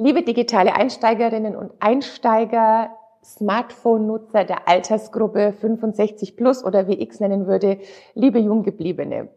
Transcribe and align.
Liebe 0.00 0.22
digitale 0.22 0.76
Einsteigerinnen 0.76 1.56
und 1.56 1.72
Einsteiger, 1.80 2.90
Smartphone-Nutzer 3.24 4.44
der 4.44 4.68
Altersgruppe 4.68 5.52
65 5.60 6.36
plus 6.36 6.62
oder 6.62 6.86
wie 6.86 6.94
ich 6.94 7.10
es 7.10 7.18
nennen 7.18 7.48
würde, 7.48 7.80
liebe 8.14 8.38
Junggebliebene. 8.38 9.28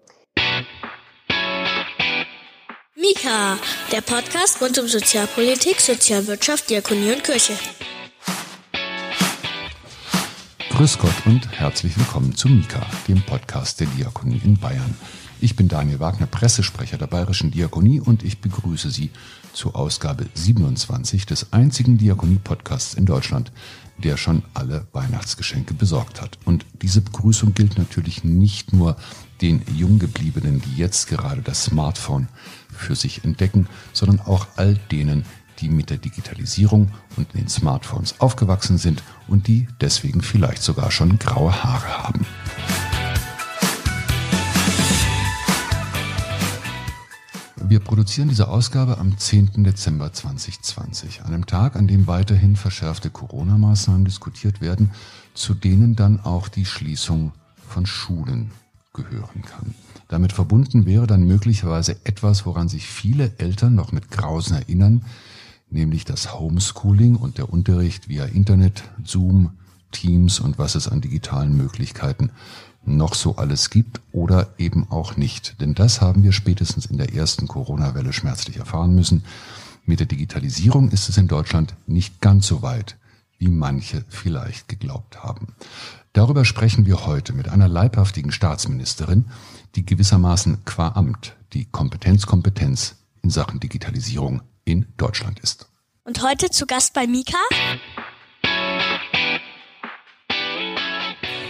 Mika, 2.95 3.57
der 3.91 4.01
Podcast 4.01 4.61
rund 4.61 4.77
um 4.77 4.87
Sozialpolitik, 4.87 5.79
Sozialwirtschaft, 5.79 6.69
Diakonie 6.69 7.13
und 7.13 7.23
Kirche. 7.23 7.53
Grüß 10.69 10.99
Gott 10.99 11.25
und 11.25 11.59
herzlich 11.59 11.97
willkommen 11.97 12.35
zu 12.35 12.47
Mika, 12.47 12.85
dem 13.07 13.23
Podcast 13.23 13.79
der 13.79 13.87
Diakonie 13.87 14.39
in 14.45 14.59
Bayern. 14.59 14.95
Ich 15.43 15.55
bin 15.55 15.67
Daniel 15.67 15.99
Wagner, 15.99 16.27
Pressesprecher 16.27 16.99
der 16.99 17.07
Bayerischen 17.07 17.49
Diakonie 17.49 17.99
und 17.99 18.21
ich 18.21 18.41
begrüße 18.41 18.91
Sie 18.91 19.09
zur 19.53 19.75
Ausgabe 19.75 20.27
27 20.35 21.25
des 21.25 21.51
einzigen 21.51 21.97
Diakonie-Podcasts 21.97 22.93
in 22.93 23.07
Deutschland, 23.07 23.51
der 23.97 24.17
schon 24.17 24.43
alle 24.53 24.85
Weihnachtsgeschenke 24.91 25.73
besorgt 25.73 26.21
hat. 26.21 26.37
Und 26.45 26.67
diese 26.83 27.01
Begrüßung 27.01 27.55
gilt 27.55 27.79
natürlich 27.79 28.23
nicht 28.23 28.71
nur 28.71 28.97
den 29.41 29.63
Junggebliebenen, 29.75 30.61
die 30.61 30.77
jetzt 30.77 31.07
gerade 31.07 31.41
das 31.41 31.63
Smartphone 31.63 32.27
für 32.71 32.93
sich 32.93 33.23
entdecken, 33.23 33.67
sondern 33.93 34.19
auch 34.19 34.45
all 34.57 34.75
denen, 34.91 35.25
die 35.59 35.69
mit 35.69 35.89
der 35.89 35.97
Digitalisierung 35.97 36.91
und 37.17 37.33
den 37.33 37.47
Smartphones 37.47 38.19
aufgewachsen 38.19 38.77
sind 38.77 39.01
und 39.27 39.47
die 39.47 39.67
deswegen 39.81 40.21
vielleicht 40.21 40.61
sogar 40.61 40.91
schon 40.91 41.17
graue 41.17 41.63
Haare 41.63 42.03
haben. 42.03 42.27
Wir 47.71 47.79
produzieren 47.79 48.27
diese 48.27 48.49
Ausgabe 48.49 48.97
am 48.97 49.17
10. 49.17 49.63
Dezember 49.63 50.11
2020, 50.11 51.23
einem 51.23 51.45
Tag, 51.45 51.77
an 51.77 51.87
dem 51.87 52.05
weiterhin 52.05 52.57
verschärfte 52.57 53.09
Corona-Maßnahmen 53.09 54.03
diskutiert 54.03 54.59
werden, 54.59 54.91
zu 55.35 55.53
denen 55.53 55.95
dann 55.95 56.19
auch 56.19 56.49
die 56.49 56.65
Schließung 56.65 57.31
von 57.65 57.85
Schulen 57.85 58.51
gehören 58.93 59.43
kann. 59.43 59.73
Damit 60.09 60.33
verbunden 60.33 60.85
wäre 60.85 61.07
dann 61.07 61.23
möglicherweise 61.23 61.95
etwas, 62.03 62.45
woran 62.45 62.67
sich 62.67 62.87
viele 62.87 63.31
Eltern 63.37 63.73
noch 63.73 63.93
mit 63.93 64.11
Grausen 64.11 64.57
erinnern, 64.57 65.05
nämlich 65.69 66.03
das 66.03 66.37
Homeschooling 66.37 67.15
und 67.15 67.37
der 67.37 67.53
Unterricht 67.53 68.09
via 68.09 68.25
Internet, 68.25 68.83
Zoom, 69.05 69.51
Teams 69.91 70.41
und 70.41 70.57
was 70.57 70.75
es 70.75 70.89
an 70.89 70.99
digitalen 70.99 71.55
Möglichkeiten 71.55 72.31
noch 72.83 73.13
so 73.13 73.35
alles 73.35 73.69
gibt 73.69 74.01
oder 74.11 74.49
eben 74.57 74.87
auch 74.89 75.17
nicht. 75.17 75.59
Denn 75.61 75.73
das 75.73 76.01
haben 76.01 76.23
wir 76.23 76.31
spätestens 76.31 76.85
in 76.85 76.97
der 76.97 77.13
ersten 77.13 77.47
Corona-Welle 77.47 78.13
schmerzlich 78.13 78.57
erfahren 78.57 78.95
müssen. 78.95 79.23
Mit 79.85 79.99
der 79.99 80.07
Digitalisierung 80.07 80.89
ist 80.89 81.09
es 81.09 81.17
in 81.17 81.27
Deutschland 81.27 81.75
nicht 81.87 82.21
ganz 82.21 82.47
so 82.47 82.61
weit, 82.61 82.97
wie 83.37 83.49
manche 83.49 84.05
vielleicht 84.09 84.67
geglaubt 84.67 85.23
haben. 85.23 85.55
Darüber 86.13 86.45
sprechen 86.45 86.85
wir 86.85 87.05
heute 87.05 87.33
mit 87.33 87.49
einer 87.49 87.67
leibhaftigen 87.67 88.31
Staatsministerin, 88.31 89.25
die 89.75 89.85
gewissermaßen 89.85 90.65
qua 90.65 90.89
Amt 90.89 91.35
die 91.53 91.65
Kompetenzkompetenz 91.65 92.95
in 93.23 93.29
Sachen 93.29 93.59
Digitalisierung 93.59 94.41
in 94.65 94.85
Deutschland 94.97 95.39
ist. 95.39 95.67
Und 96.03 96.21
heute 96.23 96.49
zu 96.49 96.65
Gast 96.65 96.93
bei 96.93 97.07
Mika 97.07 97.37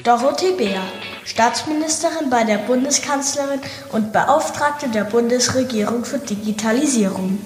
Dorothee 0.03 0.55
Beer. 0.57 0.81
Staatsministerin 1.25 2.29
bei 2.29 2.43
der 2.43 2.57
Bundeskanzlerin 2.57 3.59
und 3.91 4.11
Beauftragte 4.11 4.89
der 4.89 5.03
Bundesregierung 5.03 6.03
für 6.03 6.17
Digitalisierung. 6.17 7.39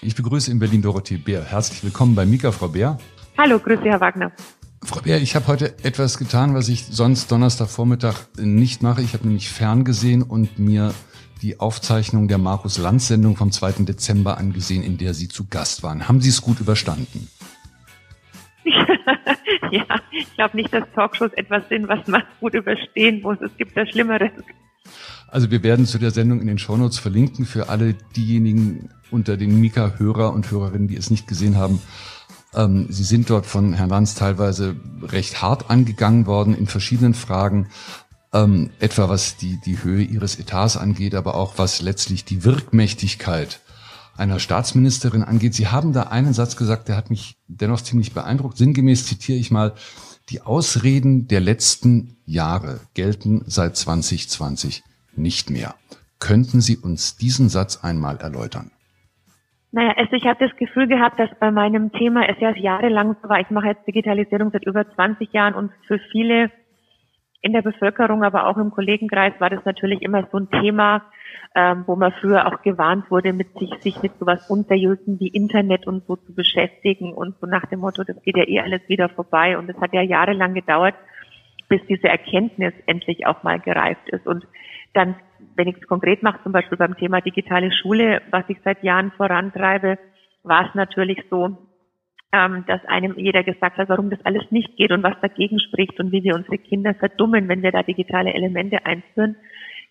Ich 0.00 0.14
begrüße 0.14 0.50
in 0.50 0.58
Berlin 0.58 0.82
Dorothee 0.82 1.16
Bär. 1.16 1.44
Herzlich 1.44 1.82
willkommen 1.82 2.14
bei 2.14 2.24
Mika, 2.24 2.52
Frau 2.52 2.68
Bär. 2.68 2.98
Hallo, 3.36 3.58
grüße 3.58 3.82
Herr 3.82 4.00
Wagner. 4.00 4.32
Frau 4.84 5.00
Bär, 5.00 5.20
ich 5.20 5.34
habe 5.34 5.48
heute 5.48 5.74
etwas 5.82 6.18
getan, 6.18 6.54
was 6.54 6.68
ich 6.68 6.86
sonst 6.86 7.32
Donnerstagvormittag 7.32 8.14
nicht 8.36 8.82
mache. 8.82 9.02
Ich 9.02 9.14
habe 9.14 9.26
nämlich 9.26 9.48
ferngesehen 9.48 10.22
und 10.22 10.58
mir 10.58 10.94
die 11.42 11.58
Aufzeichnung 11.58 12.28
der 12.28 12.38
Markus 12.38 12.78
Lanz 12.78 13.08
Sendung 13.08 13.36
vom 13.36 13.50
2. 13.50 13.84
Dezember 13.84 14.38
angesehen, 14.38 14.82
in 14.84 14.98
der 14.98 15.14
Sie 15.14 15.28
zu 15.28 15.46
Gast 15.48 15.82
waren. 15.82 16.08
Haben 16.08 16.20
Sie 16.20 16.28
es 16.28 16.40
gut 16.40 16.60
überstanden? 16.60 17.28
ja, 19.70 19.84
ich 20.10 20.34
glaube 20.34 20.56
nicht, 20.56 20.72
dass 20.72 20.84
Talkshows 20.94 21.32
etwas 21.34 21.68
sind, 21.68 21.88
was 21.88 22.06
man 22.06 22.22
gut 22.40 22.54
überstehen 22.54 23.22
muss. 23.22 23.38
Es 23.40 23.56
gibt 23.56 23.76
da 23.76 23.86
Schlimmeres. 23.86 24.32
Also 25.28 25.50
wir 25.50 25.62
werden 25.62 25.86
zu 25.86 25.98
der 25.98 26.10
Sendung 26.10 26.40
in 26.40 26.46
den 26.46 26.58
Shownotes 26.58 26.98
verlinken 26.98 27.44
für 27.44 27.68
alle 27.68 27.94
diejenigen 28.16 28.90
unter 29.10 29.36
den 29.36 29.60
Mika-Hörer 29.60 30.32
und 30.32 30.50
Hörerinnen, 30.50 30.88
die 30.88 30.96
es 30.96 31.10
nicht 31.10 31.26
gesehen 31.26 31.56
haben. 31.56 31.80
Ähm, 32.54 32.86
Sie 32.88 33.04
sind 33.04 33.28
dort 33.28 33.46
von 33.46 33.74
Herrn 33.74 33.90
Lanz 33.90 34.14
teilweise 34.14 34.76
recht 35.02 35.42
hart 35.42 35.70
angegangen 35.70 36.26
worden 36.26 36.54
in 36.54 36.66
verschiedenen 36.66 37.14
Fragen, 37.14 37.68
ähm, 38.32 38.70
etwa 38.78 39.08
was 39.08 39.36
die, 39.36 39.58
die 39.64 39.82
Höhe 39.82 40.02
Ihres 40.02 40.38
Etats 40.38 40.76
angeht, 40.76 41.14
aber 41.14 41.34
auch 41.34 41.54
was 41.56 41.82
letztlich 41.82 42.24
die 42.24 42.44
Wirkmächtigkeit 42.44 43.60
einer 44.18 44.38
Staatsministerin 44.38 45.22
angeht. 45.22 45.54
Sie 45.54 45.68
haben 45.68 45.92
da 45.92 46.04
einen 46.04 46.32
Satz 46.32 46.56
gesagt, 46.56 46.88
der 46.88 46.96
hat 46.96 47.10
mich 47.10 47.36
dennoch 47.46 47.80
ziemlich 47.80 48.14
beeindruckt. 48.14 48.56
Sinngemäß 48.56 49.06
zitiere 49.06 49.38
ich 49.38 49.50
mal, 49.50 49.74
die 50.30 50.42
Ausreden 50.42 51.28
der 51.28 51.40
letzten 51.40 52.16
Jahre 52.26 52.80
gelten 52.94 53.42
seit 53.46 53.76
2020 53.76 54.82
nicht 55.16 55.50
mehr. 55.50 55.74
Könnten 56.18 56.60
Sie 56.60 56.76
uns 56.76 57.16
diesen 57.16 57.48
Satz 57.48 57.82
einmal 57.82 58.18
erläutern? 58.18 58.70
Naja, 59.70 59.94
also 59.96 60.12
ich 60.12 60.24
habe 60.24 60.46
das 60.46 60.56
Gefühl 60.56 60.88
gehabt, 60.88 61.18
dass 61.18 61.30
bei 61.38 61.50
meinem 61.50 61.92
Thema 61.92 62.28
es 62.28 62.36
ja 62.40 62.54
jahrelang 62.56 63.16
so 63.22 63.28
war. 63.28 63.40
Ich 63.40 63.50
mache 63.50 63.68
jetzt 63.68 63.86
Digitalisierung 63.86 64.50
seit 64.50 64.64
über 64.64 64.90
20 64.90 65.32
Jahren 65.32 65.54
und 65.54 65.70
für 65.86 65.98
viele 66.10 66.50
in 67.40 67.52
der 67.52 67.62
Bevölkerung, 67.62 68.24
aber 68.24 68.46
auch 68.46 68.56
im 68.56 68.70
Kollegenkreis 68.70 69.32
war 69.38 69.50
das 69.50 69.64
natürlich 69.64 70.02
immer 70.02 70.26
so 70.32 70.38
ein 70.38 70.50
Thema, 70.50 71.02
ähm, 71.54 71.84
wo 71.86 71.94
man 71.94 72.12
früher 72.12 72.46
auch 72.46 72.62
gewarnt 72.62 73.10
wurde, 73.10 73.32
mit 73.32 73.56
sich, 73.58 73.72
sich 73.80 74.02
mit 74.02 74.18
sowas 74.18 74.50
Unseriösen 74.50 75.20
wie 75.20 75.28
Internet 75.28 75.86
und 75.86 76.04
so 76.06 76.16
zu 76.16 76.34
beschäftigen 76.34 77.12
und 77.12 77.36
so 77.40 77.46
nach 77.46 77.64
dem 77.66 77.80
Motto, 77.80 78.02
das 78.02 78.20
geht 78.22 78.36
ja 78.36 78.46
eh 78.46 78.60
alles 78.60 78.80
wieder 78.88 79.08
vorbei. 79.08 79.56
Und 79.56 79.70
es 79.70 79.80
hat 79.80 79.92
ja 79.92 80.02
jahrelang 80.02 80.54
gedauert, 80.54 80.94
bis 81.68 81.80
diese 81.86 82.08
Erkenntnis 82.08 82.74
endlich 82.86 83.26
auch 83.26 83.42
mal 83.42 83.60
gereift 83.60 84.08
ist. 84.08 84.26
Und 84.26 84.46
dann, 84.94 85.14
wenn 85.54 85.68
ich 85.68 85.76
es 85.76 85.86
konkret 85.86 86.22
mache, 86.22 86.42
zum 86.42 86.52
Beispiel 86.52 86.78
beim 86.78 86.96
Thema 86.96 87.20
digitale 87.20 87.70
Schule, 87.70 88.20
was 88.30 88.44
ich 88.48 88.58
seit 88.64 88.82
Jahren 88.82 89.12
vorantreibe, 89.12 89.98
war 90.42 90.66
es 90.66 90.74
natürlich 90.74 91.22
so, 91.30 91.67
ähm, 92.32 92.64
dass 92.66 92.84
einem 92.84 93.18
jeder 93.18 93.42
gesagt 93.42 93.78
hat, 93.78 93.88
warum 93.88 94.10
das 94.10 94.24
alles 94.24 94.50
nicht 94.50 94.76
geht 94.76 94.92
und 94.92 95.02
was 95.02 95.18
dagegen 95.22 95.58
spricht 95.60 95.98
und 95.98 96.12
wie 96.12 96.22
wir 96.22 96.34
unsere 96.34 96.58
Kinder 96.58 96.94
verdummen, 96.94 97.48
wenn 97.48 97.62
wir 97.62 97.72
da 97.72 97.82
digitale 97.82 98.34
Elemente 98.34 98.84
einführen. 98.84 99.36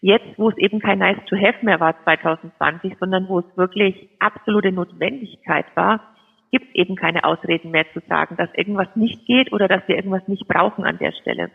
Jetzt, 0.02 0.38
wo 0.38 0.50
es 0.50 0.58
eben 0.58 0.80
kein 0.80 1.00
Nice 1.00 1.18
to 1.28 1.36
Have 1.36 1.66
mehr 1.66 1.80
war 1.80 1.96
2020, 2.04 2.94
sondern 3.00 3.28
wo 3.28 3.40
es 3.40 3.46
wirklich 3.56 4.10
absolute 4.20 4.72
Notwendigkeit 4.72 5.66
war, 5.76 6.02
gibt 6.52 6.68
es 6.70 6.76
eben 6.76 6.96
keine 6.96 7.24
Ausreden 7.24 7.72
mehr 7.72 7.86
zu 7.94 8.02
sagen, 8.08 8.38
dass 8.38 8.50
irgendwas 8.54 8.88
nicht 8.96 9.26
geht 9.26 9.52
oder 9.52 9.68
dass 9.68 9.82
wir 9.88 9.96
irgendwas 9.96 10.28
nicht 10.28 10.48
brauchen 10.48 10.86
an 10.86 11.00
der 11.00 11.14
Stelle. 11.14 11.50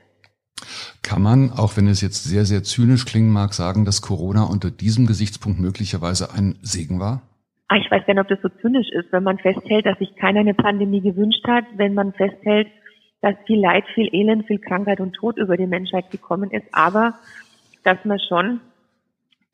Kann 1.02 1.22
man, 1.22 1.50
auch 1.50 1.76
wenn 1.76 1.86
es 1.86 2.00
jetzt 2.00 2.24
sehr, 2.24 2.44
sehr 2.44 2.62
zynisch 2.62 3.04
klingen 3.04 3.32
mag, 3.32 3.54
sagen, 3.54 3.84
dass 3.84 4.02
Corona 4.02 4.44
unter 4.44 4.70
diesem 4.70 5.06
Gesichtspunkt 5.06 5.60
möglicherweise 5.60 6.32
ein 6.32 6.58
Segen 6.62 7.00
war? 7.00 7.22
Ah, 7.72 7.76
ich 7.76 7.90
weiß 7.90 8.04
gar 8.04 8.12
nicht, 8.12 8.20
ob 8.20 8.28
das 8.28 8.42
so 8.42 8.50
zynisch 8.60 8.90
ist, 8.90 9.10
wenn 9.12 9.22
man 9.22 9.38
festhält, 9.38 9.86
dass 9.86 9.98
sich 9.98 10.14
keiner 10.16 10.40
eine 10.40 10.52
Pandemie 10.52 11.00
gewünscht 11.00 11.42
hat, 11.48 11.64
wenn 11.76 11.94
man 11.94 12.12
festhält, 12.12 12.68
dass 13.22 13.34
viel 13.46 13.60
Leid, 13.60 13.84
viel 13.94 14.14
Elend, 14.14 14.46
viel 14.46 14.58
Krankheit 14.58 15.00
und 15.00 15.14
Tod 15.14 15.38
über 15.38 15.56
die 15.56 15.66
Menschheit 15.66 16.10
gekommen 16.10 16.50
ist, 16.50 16.66
aber 16.72 17.14
dass 17.82 17.96
man 18.04 18.18
schon 18.28 18.60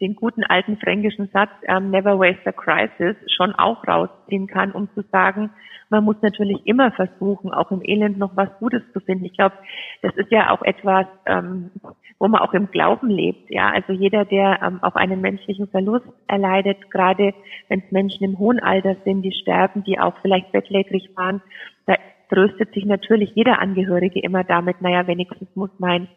den 0.00 0.14
guten 0.14 0.44
alten 0.44 0.76
fränkischen 0.76 1.28
Satz 1.32 1.50
ähm, 1.66 1.90
Never 1.90 2.18
waste 2.18 2.46
a 2.46 2.52
crisis 2.52 3.16
schon 3.36 3.54
auch 3.54 3.86
rausziehen 3.86 4.46
kann, 4.46 4.72
um 4.72 4.88
zu 4.94 5.02
sagen, 5.10 5.50
man 5.90 6.04
muss 6.04 6.16
natürlich 6.20 6.66
immer 6.66 6.92
versuchen, 6.92 7.52
auch 7.52 7.70
im 7.70 7.80
Elend 7.82 8.18
noch 8.18 8.36
was 8.36 8.48
Gutes 8.58 8.82
zu 8.92 9.00
finden. 9.00 9.24
Ich 9.24 9.32
glaube, 9.32 9.56
das 10.02 10.14
ist 10.16 10.30
ja 10.30 10.50
auch 10.50 10.62
etwas, 10.62 11.06
ähm, 11.26 11.70
wo 12.18 12.28
man 12.28 12.42
auch 12.42 12.52
im 12.52 12.70
Glauben 12.70 13.08
lebt. 13.08 13.50
Ja, 13.50 13.70
also 13.70 13.92
jeder, 13.92 14.24
der 14.24 14.60
ähm, 14.62 14.82
auch 14.82 14.96
einen 14.96 15.20
menschlichen 15.20 15.68
Verlust 15.68 16.06
erleidet, 16.26 16.90
gerade 16.90 17.32
wenn 17.68 17.80
es 17.80 17.90
Menschen 17.90 18.24
im 18.24 18.38
hohen 18.38 18.60
Alter 18.60 18.96
sind, 19.04 19.22
die 19.22 19.32
sterben, 19.32 19.82
die 19.84 19.98
auch 19.98 20.14
vielleicht 20.20 20.52
bettlägerig 20.52 21.10
waren, 21.16 21.40
da 21.86 21.94
tröstet 22.28 22.74
sich 22.74 22.84
natürlich 22.84 23.30
jeder 23.34 23.60
Angehörige 23.60 24.20
immer 24.20 24.44
damit, 24.44 24.82
naja, 24.82 25.06
wenigstens 25.06 25.48
muss 25.54 25.70
mein 25.78 26.08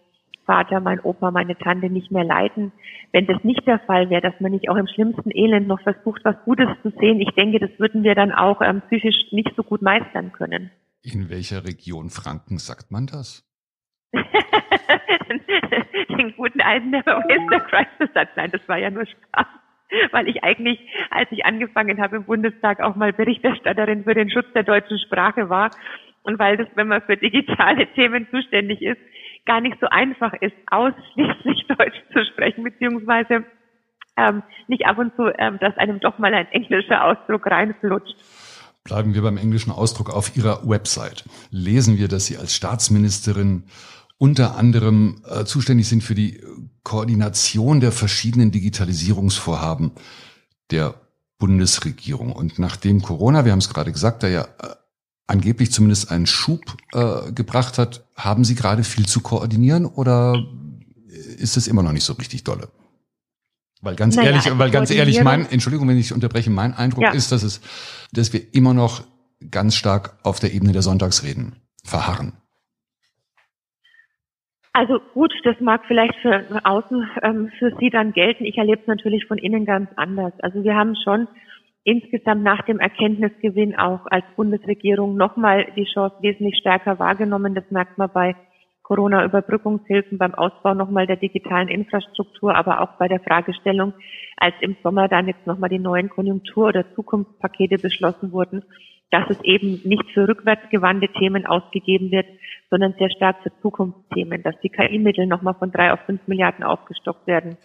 Vater, 0.51 0.81
mein 0.81 0.99
Opa, 0.99 1.31
meine 1.31 1.57
Tante 1.57 1.89
nicht 1.89 2.11
mehr 2.11 2.25
leiden. 2.25 2.73
Wenn 3.13 3.25
das 3.25 3.41
nicht 3.45 3.65
der 3.65 3.79
Fall 3.79 4.09
wäre, 4.09 4.21
dass 4.21 4.37
man 4.41 4.51
nicht 4.51 4.69
auch 4.69 4.75
im 4.75 4.87
schlimmsten 4.87 5.31
Elend 5.31 5.65
noch 5.65 5.79
versucht, 5.79 6.25
was 6.25 6.35
Gutes 6.43 6.67
zu 6.83 6.91
sehen, 6.99 7.21
ich 7.21 7.29
denke, 7.37 7.57
das 7.59 7.69
würden 7.79 8.03
wir 8.03 8.15
dann 8.15 8.33
auch 8.33 8.61
ähm, 8.61 8.81
psychisch 8.87 9.31
nicht 9.31 9.49
so 9.55 9.63
gut 9.63 9.81
meistern 9.81 10.33
können. 10.33 10.69
In 11.03 11.29
welcher 11.29 11.63
Region 11.63 12.09
Franken 12.09 12.57
sagt 12.57 12.91
man 12.91 13.07
das? 13.07 13.47
Den 16.17 16.35
guten 16.35 16.59
alten 16.59 16.89
Never 16.89 17.15
Waste 17.15 17.65
Crisis 17.69 18.13
Satz. 18.13 18.31
Nein, 18.35 18.51
das 18.51 18.67
war 18.67 18.77
ja 18.77 18.89
nur 18.89 19.05
Spaß. 19.05 19.47
weil 20.11 20.27
ich 20.27 20.43
eigentlich, 20.43 20.81
als 21.11 21.31
ich 21.31 21.45
angefangen 21.45 22.01
habe 22.01 22.17
im 22.17 22.25
Bundestag, 22.25 22.81
auch 22.81 22.97
mal 22.97 23.13
Berichterstatterin 23.13 24.03
für 24.03 24.15
den 24.15 24.29
Schutz 24.29 24.51
der 24.53 24.63
deutschen 24.63 24.99
Sprache 24.99 25.49
war. 25.49 25.71
Und 26.23 26.39
weil 26.39 26.57
das, 26.57 26.67
wenn 26.75 26.89
man 26.89 27.01
für 27.03 27.15
digitale 27.15 27.87
Themen 27.93 28.27
zuständig 28.29 28.81
ist, 28.81 28.99
gar 29.45 29.61
nicht 29.61 29.77
so 29.79 29.87
einfach 29.87 30.33
ist, 30.33 30.55
ausschließlich 30.69 31.67
Deutsch 31.77 32.01
zu 32.13 32.25
sprechen, 32.25 32.63
beziehungsweise 32.63 33.45
ähm, 34.17 34.43
nicht 34.67 34.85
ab 34.85 34.97
und 34.97 35.15
zu, 35.15 35.31
ähm, 35.37 35.57
dass 35.59 35.77
einem 35.77 35.99
doch 35.99 36.17
mal 36.19 36.33
ein 36.33 36.47
englischer 36.47 37.03
Ausdruck 37.03 37.45
reinflutscht. 37.47 38.15
Bleiben 38.83 39.13
wir 39.13 39.21
beim 39.21 39.37
englischen 39.37 39.71
Ausdruck 39.71 40.09
auf 40.09 40.35
Ihrer 40.35 40.67
Website. 40.67 41.23
Lesen 41.51 41.97
wir, 41.97 42.07
dass 42.07 42.25
Sie 42.25 42.37
als 42.37 42.55
Staatsministerin 42.55 43.65
unter 44.17 44.55
anderem 44.55 45.23
äh, 45.27 45.45
zuständig 45.45 45.87
sind 45.87 46.03
für 46.03 46.15
die 46.15 46.43
Koordination 46.83 47.79
der 47.79 47.91
verschiedenen 47.91 48.51
Digitalisierungsvorhaben 48.51 49.91
der 50.71 50.95
Bundesregierung. 51.37 52.31
Und 52.31 52.59
nachdem 52.59 53.01
Corona, 53.01 53.45
wir 53.45 53.51
haben 53.51 53.59
es 53.59 53.73
gerade 53.73 53.91
gesagt, 53.91 54.23
da 54.23 54.27
ja 54.27 54.43
äh, 54.43 54.75
angeblich 55.31 55.71
zumindest 55.71 56.11
einen 56.11 56.27
Schub 56.27 56.61
äh, 56.93 57.31
gebracht 57.31 57.77
hat, 57.77 58.05
haben 58.15 58.43
Sie 58.43 58.55
gerade 58.55 58.83
viel 58.83 59.05
zu 59.05 59.21
koordinieren 59.21 59.85
oder 59.85 60.35
ist 61.37 61.57
es 61.57 61.67
immer 61.67 61.83
noch 61.83 61.93
nicht 61.93 62.03
so 62.03 62.13
richtig 62.13 62.43
dolle? 62.43 62.69
Weil 63.81 63.95
ganz 63.95 64.15
naja, 64.15 64.29
ehrlich, 64.29 64.59
weil 64.59 64.69
ganz 64.69 64.91
ehrlich, 64.91 65.23
mein, 65.23 65.49
Entschuldigung, 65.49 65.87
wenn 65.87 65.97
ich 65.97 66.13
unterbreche, 66.13 66.51
mein 66.51 66.73
Eindruck 66.73 67.03
ja. 67.03 67.11
ist, 67.11 67.31
dass 67.31 67.41
es, 67.41 67.61
dass 68.13 68.31
wir 68.31 68.41
immer 68.53 68.73
noch 68.73 69.03
ganz 69.49 69.75
stark 69.75 70.19
auf 70.23 70.39
der 70.39 70.53
Ebene 70.53 70.71
der 70.71 70.83
Sonntagsreden 70.83 71.55
verharren. 71.83 72.33
Also 74.73 74.99
gut, 75.13 75.33
das 75.43 75.59
mag 75.59 75.81
vielleicht 75.87 76.15
für 76.21 76.45
außen 76.63 77.09
ähm, 77.23 77.51
für 77.57 77.75
Sie 77.79 77.89
dann 77.89 78.13
gelten. 78.13 78.45
Ich 78.45 78.57
erlebe 78.57 78.81
es 78.81 78.87
natürlich 78.87 79.25
von 79.25 79.37
innen 79.37 79.65
ganz 79.65 79.89
anders. 79.95 80.33
Also 80.39 80.63
wir 80.63 80.75
haben 80.75 80.95
schon 81.03 81.27
insgesamt 81.83 82.43
nach 82.43 82.61
dem 82.65 82.79
Erkenntnisgewinn 82.79 83.77
auch 83.77 84.05
als 84.09 84.25
Bundesregierung 84.35 85.15
nochmal 85.15 85.67
die 85.75 85.85
Chance 85.85 86.15
wesentlich 86.21 86.57
stärker 86.57 86.99
wahrgenommen. 86.99 87.55
Das 87.55 87.69
merkt 87.71 87.97
man 87.97 88.09
bei 88.13 88.35
Corona-Überbrückungshilfen, 88.83 90.17
beim 90.17 90.35
Ausbau 90.35 90.73
nochmal 90.73 91.07
der 91.07 91.15
digitalen 91.15 91.69
Infrastruktur, 91.69 92.55
aber 92.55 92.81
auch 92.81 92.97
bei 92.97 93.07
der 93.07 93.21
Fragestellung, 93.21 93.93
als 94.37 94.55
im 94.59 94.75
Sommer 94.83 95.07
dann 95.07 95.27
jetzt 95.27 95.47
nochmal 95.47 95.69
die 95.69 95.79
neuen 95.79 96.09
Konjunktur- 96.09 96.67
oder 96.67 96.93
Zukunftspakete 96.93 97.77
beschlossen 97.77 98.31
wurden, 98.31 98.63
dass 99.09 99.29
es 99.29 99.41
eben 99.43 99.81
nicht 99.83 100.09
für 100.13 100.27
rückwärtsgewandte 100.27 101.07
Themen 101.09 101.45
ausgegeben 101.45 102.11
wird, 102.11 102.27
sondern 102.69 102.93
sehr 102.97 103.09
stark 103.11 103.37
für 103.43 103.51
Zukunftsthemen, 103.61 104.43
dass 104.43 104.59
die 104.61 104.69
KI-Mittel 104.69 105.25
nochmal 105.25 105.55
von 105.55 105.71
drei 105.71 105.93
auf 105.93 105.99
fünf 106.01 106.27
Milliarden 106.27 106.63
aufgestockt 106.63 107.27
werden 107.27 107.57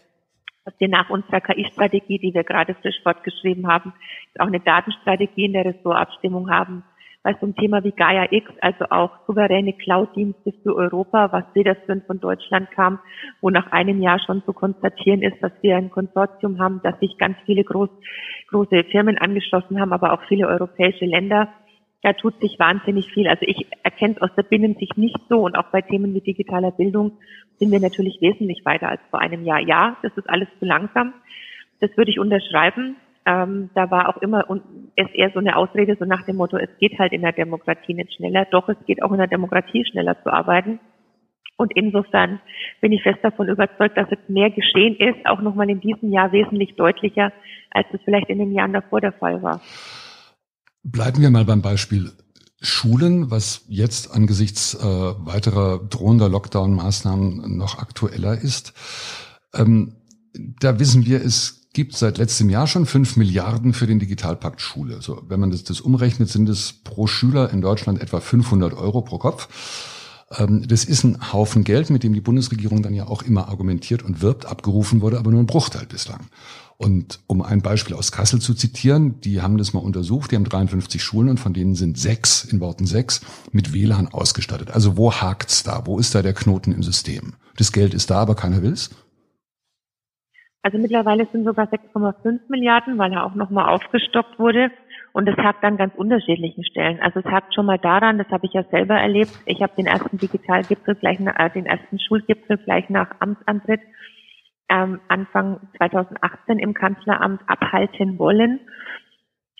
dass 0.66 0.74
wir 0.78 0.88
nach 0.88 1.08
unserer 1.10 1.40
KI-Strategie, 1.40 2.18
die 2.18 2.34
wir 2.34 2.42
gerade 2.42 2.74
frisch 2.74 3.00
fortgeschrieben 3.02 3.68
haben, 3.68 3.94
auch 4.38 4.48
eine 4.48 4.60
Datenstrategie 4.60 5.46
in 5.46 5.52
der 5.52 5.64
Ressortabstimmung 5.64 6.50
haben, 6.50 6.82
weil 7.22 7.38
zum 7.38 7.54
Thema 7.54 7.84
wie 7.84 7.92
Gaia 7.92 8.26
X, 8.30 8.50
also 8.60 8.84
auch 8.90 9.12
souveräne 9.28 9.72
Cloud-Dienste 9.74 10.52
für 10.64 10.74
Europa, 10.74 11.30
was 11.30 11.44
federführend 11.52 12.04
von 12.06 12.18
Deutschland 12.18 12.70
kam, 12.72 12.98
wo 13.40 13.50
nach 13.50 13.70
einem 13.70 14.02
Jahr 14.02 14.18
schon 14.18 14.44
zu 14.44 14.52
konstatieren 14.52 15.22
ist, 15.22 15.40
dass 15.40 15.52
wir 15.62 15.76
ein 15.76 15.90
Konsortium 15.90 16.58
haben, 16.58 16.80
dass 16.82 16.98
sich 16.98 17.16
ganz 17.16 17.36
viele 17.46 17.62
groß, 17.62 17.88
große 18.50 18.84
Firmen 18.90 19.18
angeschlossen 19.18 19.80
haben, 19.80 19.92
aber 19.92 20.12
auch 20.12 20.22
viele 20.28 20.48
europäische 20.48 21.04
Länder. 21.04 21.48
Da 22.02 22.12
tut 22.12 22.40
sich 22.40 22.58
wahnsinnig 22.58 23.10
viel. 23.12 23.26
Also 23.26 23.42
ich 23.46 23.66
erkenne 23.82 24.14
es 24.14 24.22
aus 24.22 24.34
der 24.36 24.42
Binnensicht 24.42 24.96
nicht 24.96 25.18
so 25.28 25.40
und 25.44 25.56
auch 25.56 25.70
bei 25.70 25.80
Themen 25.80 26.14
wie 26.14 26.20
digitaler 26.20 26.70
Bildung 26.70 27.18
sind 27.58 27.72
wir 27.72 27.80
natürlich 27.80 28.20
wesentlich 28.20 28.64
weiter 28.64 28.88
als 28.88 29.00
vor 29.10 29.20
einem 29.20 29.44
Jahr. 29.44 29.60
Ja, 29.60 29.96
das 30.02 30.12
ist 30.16 30.28
alles 30.28 30.48
zu 30.58 30.66
langsam. 30.66 31.14
Das 31.80 31.96
würde 31.96 32.10
ich 32.10 32.18
unterschreiben. 32.18 32.96
Ähm, 33.24 33.70
da 33.74 33.90
war 33.90 34.08
auch 34.08 34.22
immer 34.22 34.48
und 34.48 34.62
es 34.94 35.10
eher 35.12 35.30
so 35.30 35.40
eine 35.40 35.56
Ausrede, 35.56 35.96
so 35.98 36.04
nach 36.04 36.24
dem 36.26 36.36
Motto, 36.36 36.56
es 36.58 36.70
geht 36.78 36.98
halt 36.98 37.12
in 37.12 37.22
der 37.22 37.32
Demokratie 37.32 37.94
nicht 37.94 38.14
schneller. 38.14 38.46
Doch, 38.50 38.68
es 38.68 38.76
geht 38.86 39.02
auch 39.02 39.10
in 39.10 39.18
der 39.18 39.26
Demokratie 39.26 39.84
schneller 39.84 40.22
zu 40.22 40.32
arbeiten. 40.32 40.78
Und 41.56 41.72
insofern 41.74 42.40
bin 42.80 42.92
ich 42.92 43.02
fest 43.02 43.18
davon 43.22 43.48
überzeugt, 43.48 43.96
dass 43.96 44.10
jetzt 44.10 44.28
mehr 44.28 44.50
geschehen 44.50 44.96
ist, 44.96 45.26
auch 45.26 45.40
nochmal 45.40 45.70
in 45.70 45.80
diesem 45.80 46.12
Jahr 46.12 46.30
wesentlich 46.32 46.76
deutlicher, 46.76 47.32
als 47.70 47.86
es 47.92 48.00
vielleicht 48.04 48.28
in 48.28 48.38
den 48.38 48.52
Jahren 48.52 48.74
davor 48.74 49.00
der 49.00 49.12
Fall 49.12 49.42
war. 49.42 49.60
Bleiben 50.88 51.20
wir 51.20 51.30
mal 51.30 51.44
beim 51.44 51.62
Beispiel 51.62 52.12
Schulen, 52.60 53.28
was 53.28 53.62
jetzt 53.66 54.12
angesichts 54.12 54.74
äh, 54.74 54.84
weiterer 54.84 55.78
drohender 55.78 56.28
Lockdown-Maßnahmen 56.28 57.56
noch 57.56 57.78
aktueller 57.78 58.40
ist. 58.40 58.72
Ähm, 59.52 59.96
da 60.32 60.78
wissen 60.78 61.04
wir, 61.04 61.24
es 61.24 61.68
gibt 61.72 61.96
seit 61.96 62.18
letztem 62.18 62.50
Jahr 62.50 62.68
schon 62.68 62.86
fünf 62.86 63.16
Milliarden 63.16 63.72
für 63.72 63.88
den 63.88 63.98
Digitalpakt 63.98 64.60
Schule. 64.60 65.02
So, 65.02 65.24
wenn 65.26 65.40
man 65.40 65.50
das, 65.50 65.64
das 65.64 65.80
umrechnet, 65.80 66.28
sind 66.28 66.48
es 66.48 66.72
pro 66.72 67.08
Schüler 67.08 67.50
in 67.50 67.62
Deutschland 67.62 68.00
etwa 68.00 68.20
500 68.20 68.72
Euro 68.72 69.02
pro 69.02 69.18
Kopf. 69.18 69.48
Ähm, 70.38 70.68
das 70.68 70.84
ist 70.84 71.02
ein 71.02 71.32
Haufen 71.32 71.64
Geld, 71.64 71.90
mit 71.90 72.04
dem 72.04 72.12
die 72.12 72.20
Bundesregierung 72.20 72.84
dann 72.84 72.94
ja 72.94 73.08
auch 73.08 73.22
immer 73.22 73.48
argumentiert 73.48 74.04
und 74.04 74.22
wirbt. 74.22 74.46
Abgerufen 74.46 75.00
wurde 75.00 75.18
aber 75.18 75.32
nur 75.32 75.40
ein 75.40 75.46
Bruchteil 75.46 75.86
bislang. 75.86 76.28
Und 76.78 77.20
um 77.26 77.40
ein 77.40 77.62
Beispiel 77.62 77.96
aus 77.96 78.12
Kassel 78.12 78.40
zu 78.40 78.52
zitieren, 78.52 79.20
die 79.22 79.40
haben 79.40 79.56
das 79.56 79.72
mal 79.72 79.80
untersucht, 79.80 80.30
die 80.30 80.36
haben 80.36 80.44
53 80.44 81.02
Schulen 81.02 81.30
und 81.30 81.40
von 81.40 81.54
denen 81.54 81.74
sind 81.74 81.96
sechs, 81.96 82.44
in 82.44 82.60
Worten 82.60 82.84
sechs, 82.84 83.22
mit 83.50 83.72
WLAN 83.72 84.08
ausgestattet. 84.08 84.70
Also 84.70 84.98
wo 84.98 85.12
hakt's 85.12 85.62
da? 85.62 85.86
Wo 85.86 85.98
ist 85.98 86.14
da 86.14 86.20
der 86.20 86.34
Knoten 86.34 86.72
im 86.72 86.82
System? 86.82 87.34
Das 87.56 87.72
Geld 87.72 87.94
ist 87.94 88.10
da, 88.10 88.20
aber 88.20 88.34
keiner 88.34 88.62
will's? 88.62 88.90
Also 90.62 90.78
mittlerweile 90.78 91.26
sind 91.32 91.44
sogar 91.44 91.66
6,5 91.68 92.40
Milliarden, 92.48 92.98
weil 92.98 93.12
er 93.12 93.24
auch 93.24 93.34
nochmal 93.34 93.72
aufgestockt 93.72 94.38
wurde. 94.38 94.70
Und 95.12 95.26
es 95.28 95.36
hakt 95.38 95.64
an 95.64 95.78
ganz 95.78 95.94
unterschiedlichen 95.94 96.62
Stellen. 96.64 97.00
Also 97.00 97.20
es 97.20 97.24
hakt 97.24 97.54
schon 97.54 97.64
mal 97.64 97.78
daran, 97.78 98.18
das 98.18 98.28
habe 98.28 98.44
ich 98.44 98.52
ja 98.52 98.64
selber 98.70 98.96
erlebt. 98.96 99.30
Ich 99.46 99.62
habe 99.62 99.72
den 99.76 99.86
ersten 99.86 100.18
Digitalgipfel 100.18 100.94
gleich, 100.96 101.20
nach, 101.20 101.38
äh, 101.38 101.48
den 101.48 101.64
ersten 101.64 101.98
Schulgipfel 101.98 102.58
gleich 102.58 102.90
nach 102.90 103.12
Amtsantritt 103.20 103.80
ähm, 104.68 105.00
Anfang 105.08 105.60
2018 105.76 106.58
im 106.58 106.74
Kanzleramt 106.74 107.40
abhalten 107.46 108.18
wollen. 108.18 108.60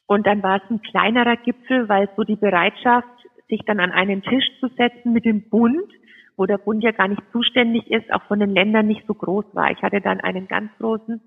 Und 0.06 0.26
dann 0.26 0.42
war 0.42 0.56
es 0.56 0.70
ein 0.70 0.82
kleinerer 0.82 1.36
Gipfel, 1.36 1.88
weil 1.88 2.08
so 2.16 2.22
die 2.22 2.36
Bereitschaft, 2.36 3.08
sich 3.48 3.60
dann 3.64 3.80
an 3.80 3.92
einen 3.92 4.22
Tisch 4.22 4.44
zu 4.60 4.68
setzen 4.76 5.12
mit 5.12 5.24
dem 5.24 5.48
Bund, 5.48 5.88
wo 6.36 6.46
der 6.46 6.58
Bund 6.58 6.82
ja 6.82 6.90
gar 6.90 7.08
nicht 7.08 7.22
zuständig 7.32 7.90
ist, 7.90 8.12
auch 8.12 8.22
von 8.24 8.40
den 8.40 8.50
Ländern 8.50 8.86
nicht 8.86 9.06
so 9.06 9.14
groß 9.14 9.44
war. 9.52 9.70
Ich 9.70 9.82
hatte 9.82 10.00
dann 10.00 10.20
einen 10.20 10.48
ganz 10.48 10.70
großen 10.78 11.20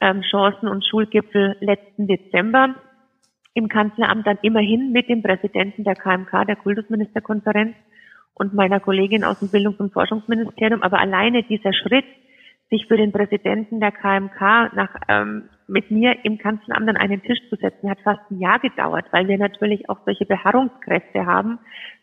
ähm, 0.00 0.22
Chancen- 0.22 0.68
und 0.68 0.84
Schulgipfel 0.84 1.56
letzten 1.60 2.06
Dezember 2.06 2.76
im 3.54 3.68
Kanzleramt, 3.68 4.26
dann 4.26 4.38
immerhin 4.42 4.92
mit 4.92 5.08
dem 5.08 5.22
Präsidenten 5.22 5.84
der 5.84 5.94
KMK, 5.94 6.46
der 6.46 6.56
Kultusministerkonferenz 6.56 7.74
und 8.34 8.54
meiner 8.54 8.80
Kollegin 8.80 9.24
aus 9.24 9.38
dem 9.40 9.50
Bildungs- 9.50 9.80
und 9.80 9.92
Forschungsministerium. 9.92 10.82
Aber 10.82 10.98
alleine 10.98 11.42
dieser 11.42 11.72
Schritt, 11.74 12.06
sich 12.72 12.86
für 12.86 12.96
den 12.96 13.12
Präsidenten 13.12 13.80
der 13.80 13.92
KMK 13.92 14.72
nach, 14.74 14.94
ähm, 15.08 15.50
mit 15.68 15.90
mir 15.90 16.24
im 16.24 16.38
Kanzleramt 16.38 16.88
an 16.88 16.96
einen 16.96 17.22
Tisch 17.22 17.38
zu 17.50 17.56
setzen, 17.56 17.90
hat 17.90 18.00
fast 18.00 18.20
ein 18.30 18.40
Jahr 18.40 18.58
gedauert, 18.60 19.04
weil 19.10 19.28
wir 19.28 19.36
natürlich 19.36 19.90
auch 19.90 19.98
solche 20.06 20.24
Beharrungskräfte 20.24 21.26
haben, 21.26 21.58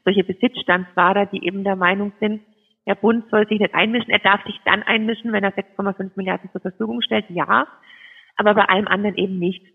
solche 0.06 0.24
Besitzstandswahrer, 0.24 1.26
die 1.26 1.44
eben 1.44 1.64
der 1.64 1.76
Meinung 1.76 2.14
sind, 2.20 2.42
der 2.86 2.96
Bund 2.96 3.26
soll 3.32 3.48
sich 3.48 3.60
nicht 3.60 3.74
einmischen, 3.74 4.12
er 4.12 4.20
darf 4.20 4.44
sich 4.46 4.60
dann 4.64 4.84
einmischen, 4.84 5.34
wenn 5.34 5.44
er 5.44 5.54
6,5 5.54 6.12
Milliarden 6.16 6.52
zur 6.52 6.62
Verfügung 6.62 7.02
stellt, 7.02 7.26
ja, 7.30 7.68
aber 8.38 8.54
bei 8.54 8.66
allem 8.66 8.88
anderen 8.88 9.16
eben 9.16 9.40
nicht. 9.40 9.66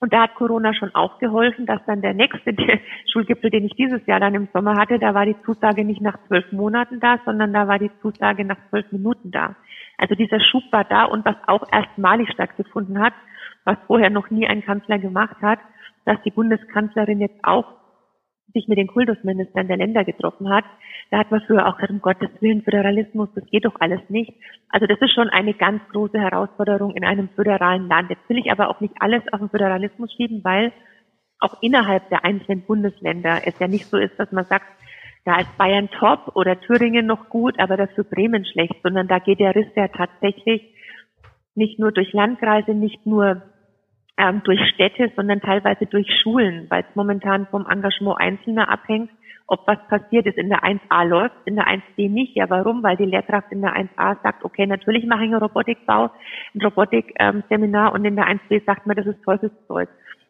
Und 0.00 0.14
da 0.14 0.22
hat 0.22 0.34
Corona 0.34 0.72
schon 0.72 0.94
auch 0.94 1.18
geholfen, 1.18 1.66
dass 1.66 1.84
dann 1.86 2.00
der 2.00 2.14
nächste 2.14 2.54
Schulgipfel, 3.12 3.50
den 3.50 3.66
ich 3.66 3.74
dieses 3.74 4.04
Jahr 4.06 4.18
dann 4.18 4.34
im 4.34 4.48
Sommer 4.52 4.76
hatte, 4.76 4.98
da 4.98 5.14
war 5.14 5.26
die 5.26 5.36
Zusage 5.44 5.84
nicht 5.84 6.00
nach 6.00 6.16
zwölf 6.26 6.50
Monaten 6.52 7.00
da, 7.00 7.20
sondern 7.26 7.52
da 7.52 7.68
war 7.68 7.78
die 7.78 7.90
Zusage 8.00 8.44
nach 8.44 8.56
zwölf 8.70 8.90
Minuten 8.92 9.30
da. 9.30 9.56
Also 9.98 10.14
dieser 10.14 10.40
Schub 10.40 10.62
war 10.72 10.84
da 10.84 11.04
und 11.04 11.26
was 11.26 11.36
auch 11.46 11.70
erstmalig 11.70 12.30
stattgefunden 12.32 12.98
hat, 12.98 13.12
was 13.64 13.76
vorher 13.86 14.08
noch 14.08 14.30
nie 14.30 14.48
ein 14.48 14.64
Kanzler 14.64 14.98
gemacht 14.98 15.36
hat, 15.42 15.58
dass 16.06 16.16
die 16.22 16.30
Bundeskanzlerin 16.30 17.20
jetzt 17.20 17.44
auch 17.44 17.79
sich 18.52 18.68
mit 18.68 18.78
den 18.78 18.86
Kultusministern 18.86 19.68
der 19.68 19.76
Länder 19.76 20.04
getroffen 20.04 20.48
hat. 20.48 20.64
Da 21.10 21.18
hat 21.18 21.30
man 21.30 21.40
früher 21.42 21.66
auch 21.66 21.76
gesagt, 21.76 21.92
um 21.92 22.00
Gottes 22.00 22.30
Willen, 22.40 22.62
Föderalismus, 22.62 23.28
das 23.34 23.44
geht 23.46 23.64
doch 23.64 23.76
alles 23.80 24.00
nicht. 24.08 24.32
Also 24.68 24.86
das 24.86 25.00
ist 25.00 25.14
schon 25.14 25.28
eine 25.28 25.54
ganz 25.54 25.82
große 25.92 26.18
Herausforderung 26.18 26.94
in 26.94 27.04
einem 27.04 27.28
föderalen 27.30 27.88
Land. 27.88 28.10
Jetzt 28.10 28.28
will 28.28 28.38
ich 28.38 28.50
aber 28.50 28.68
auch 28.68 28.80
nicht 28.80 28.94
alles 29.00 29.22
auf 29.32 29.40
den 29.40 29.50
Föderalismus 29.50 30.12
schieben, 30.12 30.42
weil 30.44 30.72
auch 31.40 31.62
innerhalb 31.62 32.08
der 32.10 32.24
einzelnen 32.24 32.62
Bundesländer 32.62 33.40
es 33.44 33.58
ja 33.58 33.66
nicht 33.66 33.86
so 33.86 33.96
ist, 33.96 34.18
dass 34.18 34.30
man 34.30 34.44
sagt, 34.46 34.66
da 35.24 35.40
ist 35.40 35.58
Bayern 35.58 35.88
top 35.98 36.34
oder 36.34 36.60
Thüringen 36.60 37.06
noch 37.06 37.28
gut, 37.28 37.58
aber 37.58 37.76
dafür 37.76 38.04
Bremen 38.04 38.44
schlecht, 38.44 38.76
sondern 38.82 39.06
da 39.06 39.18
geht 39.18 39.40
der 39.40 39.54
Riss 39.54 39.68
ja 39.74 39.88
tatsächlich 39.88 40.62
nicht 41.54 41.78
nur 41.78 41.92
durch 41.92 42.12
Landkreise, 42.12 42.72
nicht 42.72 43.04
nur 43.04 43.42
ähm, 44.20 44.42
durch 44.44 44.60
Städte, 44.74 45.10
sondern 45.16 45.40
teilweise 45.40 45.86
durch 45.86 46.06
Schulen, 46.22 46.66
weil 46.68 46.82
es 46.82 46.94
momentan 46.94 47.46
vom 47.46 47.66
Engagement 47.66 48.20
Einzelner 48.20 48.68
abhängt, 48.68 49.10
ob 49.46 49.66
was 49.66 49.78
passiert 49.88 50.26
ist. 50.26 50.36
In 50.36 50.50
der 50.50 50.62
1a 50.62 51.04
läuft, 51.04 51.34
in 51.46 51.56
der 51.56 51.66
1b 51.66 52.10
nicht. 52.10 52.36
Ja, 52.36 52.50
warum? 52.50 52.82
Weil 52.82 52.96
die 52.96 53.06
Lehrkraft 53.06 53.50
in 53.50 53.62
der 53.62 53.74
1a 53.74 54.22
sagt, 54.22 54.44
okay, 54.44 54.66
natürlich 54.66 55.06
mache 55.06 55.24
ich 55.24 55.32
einen 55.32 55.42
Robotikbau, 55.42 56.10
ein 56.54 56.60
Robotik-Seminar 56.60 57.88
ähm, 57.88 57.94
und 57.94 58.04
in 58.04 58.16
der 58.16 58.26
1b 58.26 58.64
sagt 58.66 58.86
man, 58.86 58.96
das 58.96 59.06
ist 59.06 59.22
Teufelszeug. 59.24 59.88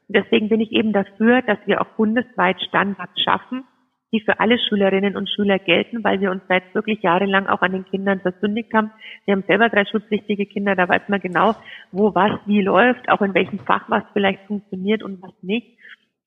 Deswegen 0.08 0.48
bin 0.48 0.60
ich 0.60 0.72
eben 0.72 0.92
dafür, 0.92 1.42
dass 1.42 1.58
wir 1.66 1.80
auch 1.80 1.88
bundesweit 1.96 2.60
Standards 2.62 3.20
schaffen, 3.22 3.64
die 4.12 4.20
für 4.20 4.40
alle 4.40 4.58
Schülerinnen 4.58 5.16
und 5.16 5.28
Schüler 5.28 5.58
gelten, 5.58 6.02
weil 6.02 6.20
wir 6.20 6.30
uns 6.30 6.42
seit 6.48 6.74
wirklich 6.74 7.02
jahrelang 7.02 7.46
auch 7.46 7.62
an 7.62 7.72
den 7.72 7.84
Kindern 7.84 8.20
versündigt 8.20 8.72
haben. 8.74 8.90
Wir 9.24 9.34
haben 9.34 9.44
selber 9.46 9.68
drei 9.68 9.84
schulpflichtige 9.84 10.46
Kinder, 10.46 10.74
da 10.74 10.88
weiß 10.88 11.02
man 11.08 11.20
genau, 11.20 11.54
wo 11.92 12.14
was 12.14 12.40
wie 12.46 12.62
läuft, 12.62 13.08
auch 13.08 13.22
in 13.22 13.34
welchem 13.34 13.60
Fach 13.60 13.88
was 13.88 14.02
vielleicht 14.12 14.40
funktioniert 14.46 15.02
und 15.02 15.22
was 15.22 15.34
nicht. 15.42 15.78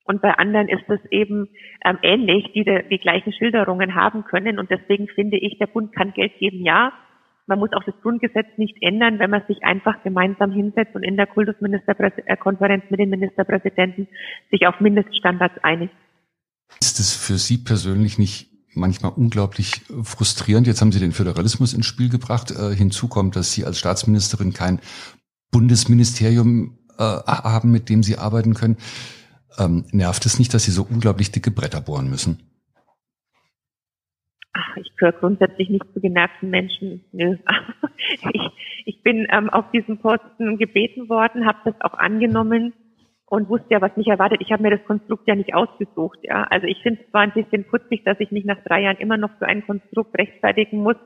Und 0.04 0.20
bei 0.20 0.34
anderen 0.34 0.68
ist 0.68 0.88
es 0.88 1.00
eben 1.10 1.48
ähm, 1.84 1.98
ähnlich, 2.02 2.52
die 2.52 2.64
die 2.64 2.98
gleichen 2.98 3.32
Schilderungen 3.32 3.94
haben 3.94 4.24
können. 4.24 4.58
Und 4.58 4.70
deswegen 4.70 5.08
finde 5.08 5.38
ich, 5.38 5.58
der 5.58 5.66
Bund 5.66 5.94
kann 5.94 6.12
Geld 6.12 6.38
geben, 6.38 6.62
ja. 6.62 6.92
Man 7.46 7.58
muss 7.58 7.72
auch 7.74 7.84
das 7.84 8.00
Grundgesetz 8.00 8.46
nicht 8.56 8.76
ändern, 8.80 9.18
wenn 9.18 9.28
man 9.28 9.42
sich 9.46 9.62
einfach 9.64 10.02
gemeinsam 10.02 10.50
hinsetzt 10.50 10.94
und 10.94 11.02
in 11.02 11.16
der 11.16 11.26
Kultusministerkonferenz 11.26 12.84
mit 12.88 13.00
den 13.00 13.10
Ministerpräsidenten 13.10 14.08
sich 14.50 14.66
auf 14.66 14.80
Mindeststandards 14.80 15.62
einigt. 15.62 15.94
Ist 16.80 17.00
es 17.00 17.12
für 17.12 17.38
Sie 17.38 17.58
persönlich 17.58 18.18
nicht 18.18 18.50
manchmal 18.74 19.12
unglaublich 19.12 19.82
frustrierend? 20.02 20.66
Jetzt 20.66 20.80
haben 20.80 20.92
Sie 20.92 21.00
den 21.00 21.12
Föderalismus 21.12 21.72
ins 21.72 21.86
Spiel 21.86 22.08
gebracht. 22.08 22.50
Äh, 22.50 22.74
hinzu 22.74 23.08
kommt, 23.08 23.36
dass 23.36 23.52
Sie 23.52 23.64
als 23.64 23.78
Staatsministerin 23.78 24.52
kein 24.52 24.80
Bundesministerium 25.50 26.78
äh, 26.98 27.02
haben, 27.02 27.70
mit 27.70 27.88
dem 27.88 28.02
Sie 28.02 28.18
arbeiten 28.18 28.54
können. 28.54 28.76
Ähm, 29.58 29.84
nervt 29.92 30.26
es 30.26 30.38
nicht, 30.38 30.52
dass 30.52 30.64
Sie 30.64 30.72
so 30.72 30.86
unglaublich 30.88 31.30
dicke 31.30 31.50
Bretter 31.50 31.80
bohren 31.80 32.10
müssen? 32.10 32.42
Ach, 34.52 34.76
ich 34.76 34.94
gehöre 34.96 35.12
grundsätzlich 35.18 35.68
nicht 35.68 35.84
zu 35.92 36.00
genervten 36.00 36.50
Menschen. 36.50 37.04
Nö. 37.12 37.36
Ich, 38.32 38.42
ich 38.84 39.02
bin 39.02 39.26
ähm, 39.30 39.48
auf 39.48 39.70
diesen 39.70 39.98
Posten 39.98 40.58
gebeten 40.58 41.08
worden, 41.08 41.46
habe 41.46 41.58
das 41.64 41.74
auch 41.80 41.94
angenommen 41.94 42.74
und 43.26 43.48
wusste 43.48 43.68
ja, 43.70 43.80
was 43.80 43.96
mich 43.96 44.06
erwartet. 44.06 44.40
Ich 44.42 44.52
habe 44.52 44.62
mir 44.62 44.70
das 44.70 44.84
Konstrukt 44.84 45.26
ja 45.26 45.34
nicht 45.34 45.54
ausgesucht. 45.54 46.18
Ja, 46.22 46.44
also 46.50 46.66
ich 46.66 46.78
finde 46.82 47.00
es 47.00 47.10
zwar 47.10 47.22
ein 47.22 47.32
bisschen 47.32 47.64
putzig, 47.64 48.04
dass 48.04 48.20
ich 48.20 48.30
mich 48.30 48.44
nach 48.44 48.62
drei 48.64 48.82
Jahren 48.82 48.98
immer 48.98 49.16
noch 49.16 49.30
für 49.38 49.46
ein 49.46 49.64
Konstrukt 49.64 50.16
rechtfertigen 50.18 50.82
muss, 50.82 50.96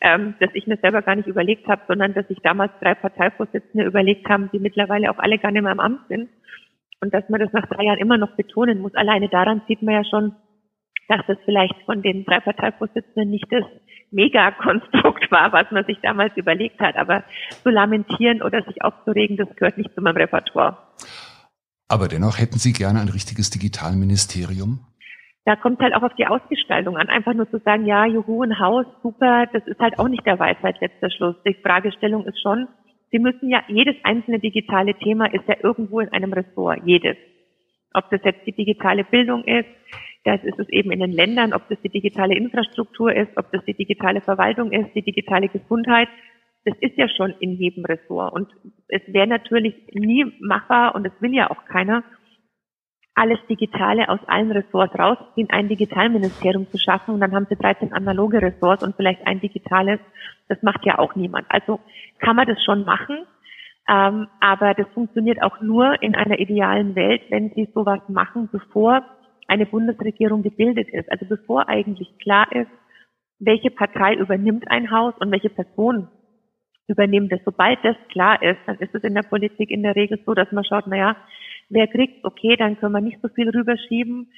ähm, 0.00 0.34
das 0.40 0.50
ich 0.54 0.66
mir 0.66 0.78
selber 0.78 1.02
gar 1.02 1.16
nicht 1.16 1.28
überlegt 1.28 1.66
habe, 1.68 1.82
sondern 1.86 2.14
dass 2.14 2.26
sich 2.28 2.38
damals 2.42 2.72
drei 2.80 2.94
Parteivorsitzende 2.94 3.86
überlegt 3.86 4.28
haben, 4.28 4.50
die 4.52 4.58
mittlerweile 4.58 5.10
auch 5.10 5.18
alle 5.18 5.38
gar 5.38 5.52
nicht 5.52 5.62
mehr 5.62 5.72
im 5.72 5.80
Amt 5.80 6.08
sind. 6.08 6.30
Und 7.00 7.14
dass 7.14 7.28
man 7.28 7.40
das 7.40 7.52
nach 7.52 7.66
drei 7.66 7.84
Jahren 7.84 7.98
immer 7.98 8.18
noch 8.18 8.34
betonen 8.34 8.80
muss. 8.80 8.94
Alleine 8.94 9.28
daran 9.28 9.62
sieht 9.68 9.82
man 9.82 9.94
ja 9.94 10.04
schon, 10.04 10.34
dass 11.08 11.20
das 11.26 11.38
vielleicht 11.44 11.76
von 11.84 12.02
den 12.02 12.24
drei 12.24 12.40
Parteivorsitzenden 12.40 13.30
nicht 13.30 13.46
das 13.50 13.64
Megakonstrukt 14.10 15.30
war, 15.30 15.52
was 15.52 15.70
man 15.70 15.84
sich 15.84 15.98
damals 16.00 16.36
überlegt 16.36 16.80
hat. 16.80 16.96
Aber 16.96 17.24
zu 17.62 17.68
lamentieren 17.68 18.42
oder 18.42 18.62
sich 18.62 18.82
aufzuregen, 18.82 19.36
das 19.36 19.54
gehört 19.54 19.78
nicht 19.78 19.94
zu 19.94 20.00
meinem 20.00 20.16
Repertoire. 20.16 20.87
Aber 21.88 22.08
dennoch 22.08 22.38
hätten 22.38 22.58
Sie 22.58 22.72
gerne 22.72 23.00
ein 23.00 23.08
richtiges 23.08 23.50
Digitalministerium? 23.50 24.80
Da 25.46 25.56
kommt 25.56 25.80
halt 25.80 25.94
auch 25.94 26.02
auf 26.02 26.14
die 26.14 26.26
Ausgestaltung 26.26 26.98
an. 26.98 27.08
Einfach 27.08 27.32
nur 27.32 27.50
zu 27.50 27.58
sagen, 27.60 27.86
ja, 27.86 28.04
juhu, 28.04 28.42
ein 28.42 28.58
Haus, 28.58 28.84
super, 29.02 29.46
das 29.50 29.66
ist 29.66 29.80
halt 29.80 29.98
auch 29.98 30.08
nicht 30.08 30.26
der 30.26 30.38
Weisheit 30.38 30.78
letzter 30.80 31.10
Schluss. 31.10 31.36
Die 31.46 31.54
Fragestellung 31.54 32.26
ist 32.26 32.40
schon, 32.42 32.68
Sie 33.10 33.18
müssen 33.18 33.48
ja, 33.48 33.62
jedes 33.68 33.96
einzelne 34.02 34.38
digitale 34.38 34.94
Thema 34.94 35.32
ist 35.32 35.48
ja 35.48 35.56
irgendwo 35.62 36.00
in 36.00 36.10
einem 36.10 36.34
Ressort, 36.34 36.80
jedes. 36.84 37.16
Ob 37.94 38.10
das 38.10 38.20
jetzt 38.22 38.46
die 38.46 38.52
digitale 38.52 39.04
Bildung 39.04 39.44
ist, 39.44 39.68
das 40.24 40.44
ist 40.44 40.58
es 40.58 40.68
eben 40.68 40.90
in 40.90 41.00
den 41.00 41.12
Ländern, 41.12 41.54
ob 41.54 41.66
das 41.70 41.80
die 41.80 41.88
digitale 41.88 42.36
Infrastruktur 42.36 43.14
ist, 43.14 43.34
ob 43.36 43.50
das 43.50 43.64
die 43.64 43.72
digitale 43.72 44.20
Verwaltung 44.20 44.72
ist, 44.72 44.94
die 44.94 45.00
digitale 45.00 45.48
Gesundheit 45.48 46.08
das 46.64 46.76
ist 46.80 46.96
ja 46.96 47.08
schon 47.08 47.34
in 47.40 47.52
jedem 47.52 47.84
Ressort. 47.84 48.32
Und 48.32 48.48
es 48.88 49.02
wäre 49.06 49.26
natürlich 49.26 49.74
nie 49.92 50.26
machbar, 50.40 50.94
und 50.94 51.06
es 51.06 51.12
will 51.20 51.34
ja 51.34 51.50
auch 51.50 51.64
keiner, 51.66 52.02
alles 53.14 53.38
Digitale 53.48 54.08
aus 54.08 54.20
allen 54.28 54.52
Ressorts 54.52 54.96
raus 54.96 55.18
in 55.34 55.50
ein 55.50 55.68
Digitalministerium 55.68 56.68
zu 56.70 56.78
schaffen. 56.78 57.14
Und 57.14 57.20
dann 57.20 57.34
haben 57.34 57.46
sie 57.48 57.56
13 57.56 57.92
analoge 57.92 58.40
Ressorts 58.40 58.84
und 58.84 58.94
vielleicht 58.94 59.26
ein 59.26 59.40
digitales. 59.40 59.98
Das 60.48 60.62
macht 60.62 60.86
ja 60.86 60.98
auch 60.98 61.16
niemand. 61.16 61.46
Also 61.48 61.80
kann 62.20 62.36
man 62.36 62.46
das 62.46 62.62
schon 62.62 62.84
machen. 62.84 63.26
Ähm, 63.88 64.28
aber 64.40 64.74
das 64.74 64.86
funktioniert 64.94 65.42
auch 65.42 65.60
nur 65.60 66.00
in 66.00 66.14
einer 66.14 66.38
idealen 66.38 66.94
Welt, 66.94 67.22
wenn 67.30 67.50
sie 67.54 67.68
sowas 67.74 68.00
machen, 68.08 68.48
bevor 68.52 69.02
eine 69.48 69.66
Bundesregierung 69.66 70.42
gebildet 70.42 70.88
ist. 70.90 71.10
Also 71.10 71.26
bevor 71.26 71.68
eigentlich 71.68 72.18
klar 72.18 72.46
ist, 72.52 72.70
welche 73.40 73.70
Partei 73.70 74.14
übernimmt 74.14 74.70
ein 74.70 74.90
Haus 74.92 75.14
und 75.18 75.32
welche 75.32 75.50
Person 75.50 76.08
übernehmen 76.88 77.28
das. 77.28 77.40
Sobald 77.44 77.78
das 77.84 77.96
klar 78.10 78.42
ist, 78.42 78.58
dann 78.66 78.76
ist 78.78 78.94
es 78.94 79.04
in 79.04 79.14
der 79.14 79.22
Politik 79.22 79.70
in 79.70 79.82
der 79.82 79.94
Regel 79.94 80.18
so, 80.24 80.34
dass 80.34 80.50
man 80.52 80.64
schaut, 80.64 80.86
naja, 80.86 81.16
wer 81.68 81.86
kriegt, 81.86 82.24
okay, 82.24 82.56
dann 82.56 82.78
können 82.78 82.92
wir 82.92 83.00
nicht 83.00 83.18
so 83.22 83.28
viel 83.28 83.50
rüberschieben, 83.50 84.28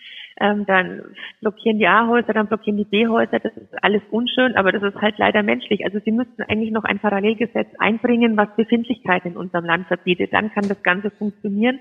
ähm, 0.40 0.66
dann 0.66 1.02
blockieren 1.40 1.78
die 1.78 1.86
A-Häuser, 1.86 2.32
dann 2.32 2.48
blockieren 2.48 2.76
die 2.76 2.84
B-Häuser, 2.84 3.38
das 3.38 3.56
ist 3.56 3.84
alles 3.84 4.02
unschön, 4.10 4.56
aber 4.56 4.72
das 4.72 4.82
ist 4.82 5.00
halt 5.00 5.18
leider 5.18 5.42
menschlich. 5.42 5.84
Also 5.84 6.00
sie 6.04 6.12
müssten 6.12 6.42
eigentlich 6.42 6.72
noch 6.72 6.84
ein 6.84 6.98
Parallelgesetz 6.98 7.68
einbringen, 7.78 8.36
was 8.36 8.54
Befindlichkeiten 8.56 9.32
in 9.32 9.36
unserem 9.36 9.64
Land 9.64 9.86
verbietet. 9.86 10.32
Dann 10.32 10.52
kann 10.52 10.68
das 10.68 10.82
Ganze 10.82 11.10
funktionieren. 11.10 11.78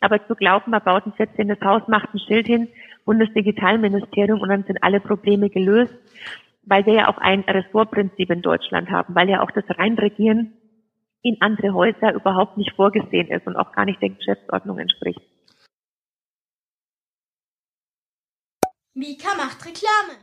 Aber 0.00 0.26
zu 0.26 0.34
glauben, 0.34 0.72
man 0.72 0.82
baut 0.82 1.06
ein 1.06 1.12
14. 1.12 1.56
Haus, 1.64 1.86
macht 1.86 2.12
ein 2.12 2.18
Schild 2.18 2.48
hin, 2.48 2.66
Bundesdigitalministerium 3.04 4.40
und 4.40 4.48
dann 4.48 4.64
sind 4.64 4.82
alle 4.82 4.98
Probleme 4.98 5.48
gelöst, 5.48 5.94
weil 6.64 6.86
wir 6.86 6.94
ja 6.94 7.08
auch 7.08 7.18
ein 7.18 7.40
Ressortprinzip 7.40 8.30
in 8.30 8.42
Deutschland 8.42 8.90
haben, 8.90 9.14
weil 9.14 9.28
ja 9.28 9.42
auch 9.42 9.50
das 9.50 9.64
Reinregieren 9.68 10.54
in 11.22 11.36
andere 11.40 11.72
Häuser 11.72 12.14
überhaupt 12.14 12.56
nicht 12.56 12.72
vorgesehen 12.74 13.28
ist 13.28 13.46
und 13.46 13.56
auch 13.56 13.72
gar 13.72 13.84
nicht 13.84 14.00
der 14.02 14.10
Geschäftsordnung 14.10 14.78
entspricht. 14.78 15.20
Mika 18.94 19.28
macht 19.36 19.64
Reklame. 19.64 20.18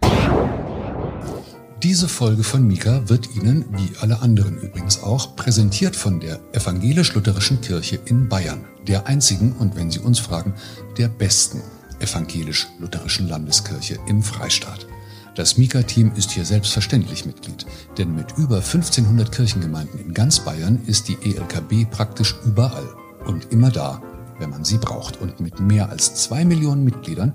Diese 1.81 2.09
Folge 2.09 2.43
von 2.43 2.67
Mika 2.67 3.07
wird 3.07 3.33
Ihnen, 3.37 3.65
wie 3.71 3.95
alle 4.01 4.21
anderen 4.21 4.57
übrigens 4.61 5.01
auch, 5.01 5.37
präsentiert 5.37 5.95
von 5.95 6.19
der 6.19 6.39
Evangelisch-Lutherischen 6.51 7.61
Kirche 7.61 7.99
in 8.05 8.27
Bayern, 8.27 8.65
der 8.85 9.07
einzigen 9.07 9.53
und 9.53 9.77
wenn 9.77 9.89
Sie 9.89 9.99
uns 9.99 10.19
fragen, 10.19 10.53
der 10.97 11.07
besten 11.07 11.61
evangelisch-lutherischen 12.01 13.29
Landeskirche 13.29 13.97
im 14.07 14.21
Freistaat. 14.21 14.87
Das 15.35 15.57
Mika-Team 15.57 16.11
ist 16.15 16.31
hier 16.31 16.45
selbstverständlich 16.45 17.25
Mitglied, 17.25 17.65
denn 17.97 18.15
mit 18.15 18.37
über 18.37 18.57
1500 18.57 19.31
Kirchengemeinden 19.31 19.99
in 19.99 20.13
ganz 20.13 20.39
Bayern 20.39 20.81
ist 20.85 21.07
die 21.07 21.17
ELKB 21.23 21.89
praktisch 21.89 22.35
überall 22.45 22.87
und 23.25 23.51
immer 23.51 23.71
da, 23.71 24.01
wenn 24.39 24.49
man 24.49 24.65
sie 24.65 24.77
braucht. 24.77 25.21
Und 25.21 25.39
mit 25.39 25.59
mehr 25.59 25.89
als 25.89 26.15
zwei 26.15 26.45
Millionen 26.45 26.83
Mitgliedern 26.83 27.33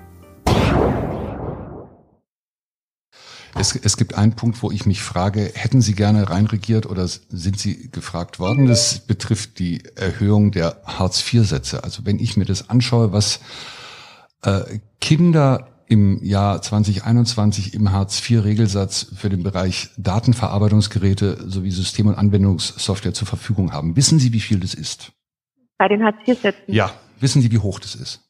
Es, 3.59 3.75
es 3.75 3.97
gibt 3.97 4.15
einen 4.15 4.33
Punkt, 4.33 4.61
wo 4.61 4.71
ich 4.71 4.85
mich 4.85 5.01
frage, 5.01 5.51
hätten 5.55 5.81
Sie 5.81 5.95
gerne 5.95 6.29
reinregiert 6.29 6.85
oder 6.85 7.07
sind 7.07 7.59
Sie 7.59 7.89
gefragt 7.91 8.39
worden? 8.39 8.67
Das 8.67 8.99
betrifft 8.99 9.59
die 9.59 9.83
Erhöhung 9.95 10.51
der 10.51 10.81
Hartz-IV-Sätze. 10.85 11.83
Also 11.83 12.05
wenn 12.05 12.19
ich 12.19 12.37
mir 12.37 12.45
das 12.45 12.69
anschaue, 12.69 13.11
was 13.11 13.39
äh, 14.43 14.79
Kinder 15.01 15.69
im 15.87 16.23
Jahr 16.23 16.61
2021 16.61 17.73
im 17.73 17.91
Hartz-IV-Regelsatz 17.91 19.07
für 19.15 19.29
den 19.29 19.43
Bereich 19.43 19.89
Datenverarbeitungsgeräte 19.97 21.49
sowie 21.49 21.71
System- 21.71 22.07
und 22.07 22.15
Anwendungssoftware 22.15 23.13
zur 23.13 23.27
Verfügung 23.27 23.71
haben. 23.71 23.95
Wissen 23.95 24.19
Sie, 24.19 24.33
wie 24.33 24.41
viel 24.41 24.59
das 24.59 24.73
ist? 24.73 25.13
Bei 25.77 25.87
den 25.87 26.03
Hartz-IV-Sätzen? 26.03 26.73
Ja. 26.73 26.91
Wissen 27.19 27.41
Sie, 27.41 27.51
wie 27.51 27.57
hoch 27.57 27.79
das 27.79 27.95
ist? 27.95 28.26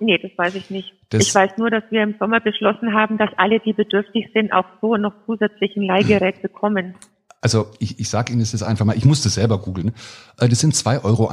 Nee, 0.00 0.18
das 0.18 0.30
weiß 0.36 0.54
ich 0.54 0.70
nicht. 0.70 0.94
Das 1.10 1.26
ich 1.26 1.34
weiß 1.34 1.58
nur, 1.58 1.70
dass 1.70 1.84
wir 1.90 2.02
im 2.02 2.14
Sommer 2.18 2.40
beschlossen 2.40 2.94
haben, 2.94 3.18
dass 3.18 3.30
alle, 3.36 3.60
die 3.60 3.74
bedürftig 3.74 4.30
sind, 4.32 4.52
auch 4.52 4.64
so 4.80 4.96
noch 4.96 5.12
zusätzlichen 5.26 5.82
Leihgerät 5.82 6.40
bekommen. 6.42 6.94
Also 7.42 7.68
ich, 7.78 7.98
ich 7.98 8.08
sage 8.08 8.32
Ihnen 8.32 8.40
das 8.40 8.52
jetzt 8.52 8.62
einfach 8.62 8.84
mal, 8.84 8.96
ich 8.96 9.04
musste 9.04 9.28
selber 9.28 9.58
googeln. 9.58 9.92
Äh, 10.38 10.48
das 10.48 10.60
sind 10.60 10.74
2,31 10.74 11.04
Euro 11.04 11.32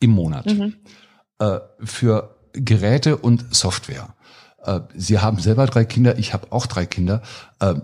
im 0.00 0.10
Monat 0.10 0.46
mhm. 0.46 0.74
Äh, 1.40 1.60
für 1.84 2.36
Geräte 2.52 3.16
und 3.16 3.54
Software. 3.54 4.14
Äh, 4.64 4.80
Sie 4.94 5.20
haben 5.20 5.38
selber 5.38 5.66
drei 5.66 5.84
Kinder, 5.84 6.18
ich 6.18 6.32
habe 6.32 6.50
auch 6.50 6.66
drei 6.66 6.84
Kinder. 6.84 7.22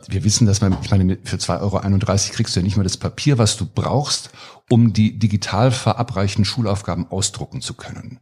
Wir 0.08 0.24
wissen, 0.24 0.46
dass 0.46 0.60
man, 0.60 0.76
ich 0.82 0.90
meine, 0.90 1.18
für 1.24 1.36
2,31 1.36 1.60
Euro 1.60 2.34
kriegst 2.34 2.54
du 2.54 2.60
ja 2.60 2.64
nicht 2.64 2.76
mal 2.76 2.82
das 2.82 2.96
Papier, 2.96 3.38
was 3.38 3.56
du 3.56 3.66
brauchst, 3.66 4.30
um 4.70 4.92
die 4.92 5.18
digital 5.18 5.70
verabreichten 5.70 6.44
Schulaufgaben 6.44 7.06
ausdrucken 7.10 7.60
zu 7.60 7.74
können. 7.74 8.20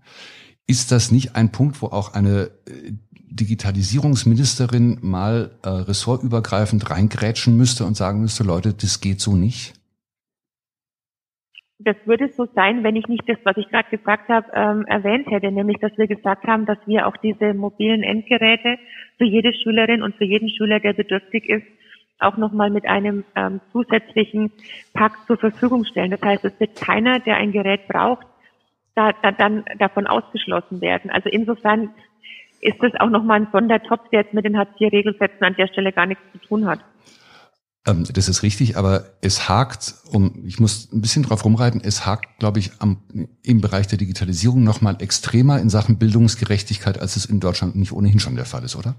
Ist 0.67 0.93
das 0.93 1.11
nicht 1.11 1.37
ein 1.37 1.53
Punkt, 1.53 1.83
wo 1.83 1.87
auch 1.87 2.15
eine 2.15 2.51
äh, 2.67 2.93
Digitalisierungsministerin 3.33 4.99
mal 5.01 5.51
äh, 5.63 5.69
ressortübergreifend 5.69 6.91
reingrätschen 6.91 7.57
müsste 7.57 7.85
und 7.85 7.97
sagen 7.97 8.21
müsste, 8.21 8.45
Leute, 8.45 8.75
das 8.75 9.01
geht 9.01 9.21
so 9.21 9.35
nicht? 9.35 9.75
Das 11.79 11.97
würde 12.05 12.29
so 12.29 12.47
sein, 12.55 12.85
wenn 12.85 12.95
ich 12.95 13.09
nicht 13.09 13.29
das, 13.29 13.39
was 13.43 13.57
ich 13.57 13.69
gerade 13.69 13.91
gesagt 13.91 14.29
habe, 14.29 14.47
ähm, 14.55 14.85
erwähnt 14.87 15.29
hätte, 15.29 15.51
nämlich 15.51 15.79
dass 15.79 15.97
wir 15.99 16.07
gesagt 16.07 16.47
haben, 16.47 16.65
dass 16.65 16.79
wir 16.87 17.09
auch 17.09 17.17
diese 17.17 17.55
mobilen 17.55 18.05
Endgeräte 18.05 18.79
für 19.19 19.25
jede 19.25 19.53
Schülerin 19.53 20.03
und 20.03 20.15
für 20.15 20.25
jeden 20.25 20.49
Schüler, 20.49 20.79
der 20.79 20.93
bedürftig 20.93 21.49
ist, 21.49 21.67
auch 22.21 22.37
nochmal 22.37 22.71
mit 22.71 22.87
einem 22.87 23.25
ähm, 23.35 23.61
zusätzlichen 23.73 24.53
Pack 24.95 25.27
zur 25.27 25.39
Verfügung 25.39 25.85
stellen. 25.85 26.13
Das 26.13 26.23
heißt, 26.23 26.45
es 26.45 26.61
wird 26.61 26.77
keiner, 26.77 27.19
der 27.19 27.37
ein 27.37 27.51
Gerät 27.51 27.89
braucht, 27.89 28.27
da, 28.95 29.13
da, 29.23 29.33
dann 29.33 29.65
davon 29.79 30.07
ausgeschlossen 30.07 30.81
werden. 30.81 31.11
Also 31.11 31.29
insofern 31.29 31.91
ist 32.61 32.77
das 32.81 32.93
auch 33.01 33.11
nochmal 33.11 33.41
ein 33.41 33.49
Sondertopf, 33.53 34.09
der 34.11 34.23
jetzt 34.23 34.35
mit 34.35 34.45
den 34.45 34.57
Hartz-IV-Regelsätzen 34.57 35.43
an 35.43 35.57
der 35.57 35.67
Stelle 35.69 35.93
gar 35.93 36.07
nichts 36.07 36.23
zu 36.33 36.39
tun 36.39 36.67
hat. 36.67 36.81
Ähm, 37.87 38.05
das 38.15 38.29
ist 38.29 38.45
richtig, 38.45 38.77
aber 38.77 39.05
es 39.23 39.49
hakt, 39.49 39.95
um, 40.13 40.45
ich 40.47 40.61
muss 40.61 40.93
ein 40.93 41.01
bisschen 41.01 41.25
drauf 41.25 41.45
rumreiten, 41.45 41.81
es 41.85 42.07
hakt, 42.07 42.39
glaube 42.39 42.61
ich, 42.61 42.71
am, 42.81 42.99
im 43.45 43.61
Bereich 43.61 43.89
der 43.89 43.99
Digitalisierung 43.99 44.63
nochmal 44.63 44.97
extremer 45.01 45.61
in 45.61 45.69
Sachen 45.69 45.99
Bildungsgerechtigkeit, 45.99 47.01
als 47.01 47.17
es 47.17 47.27
in 47.27 47.41
Deutschland 47.41 47.75
nicht 47.75 47.93
ohnehin 47.93 48.21
schon 48.21 48.37
der 48.37 48.45
Fall 48.45 48.63
ist, 48.63 48.77
oder? 48.77 48.95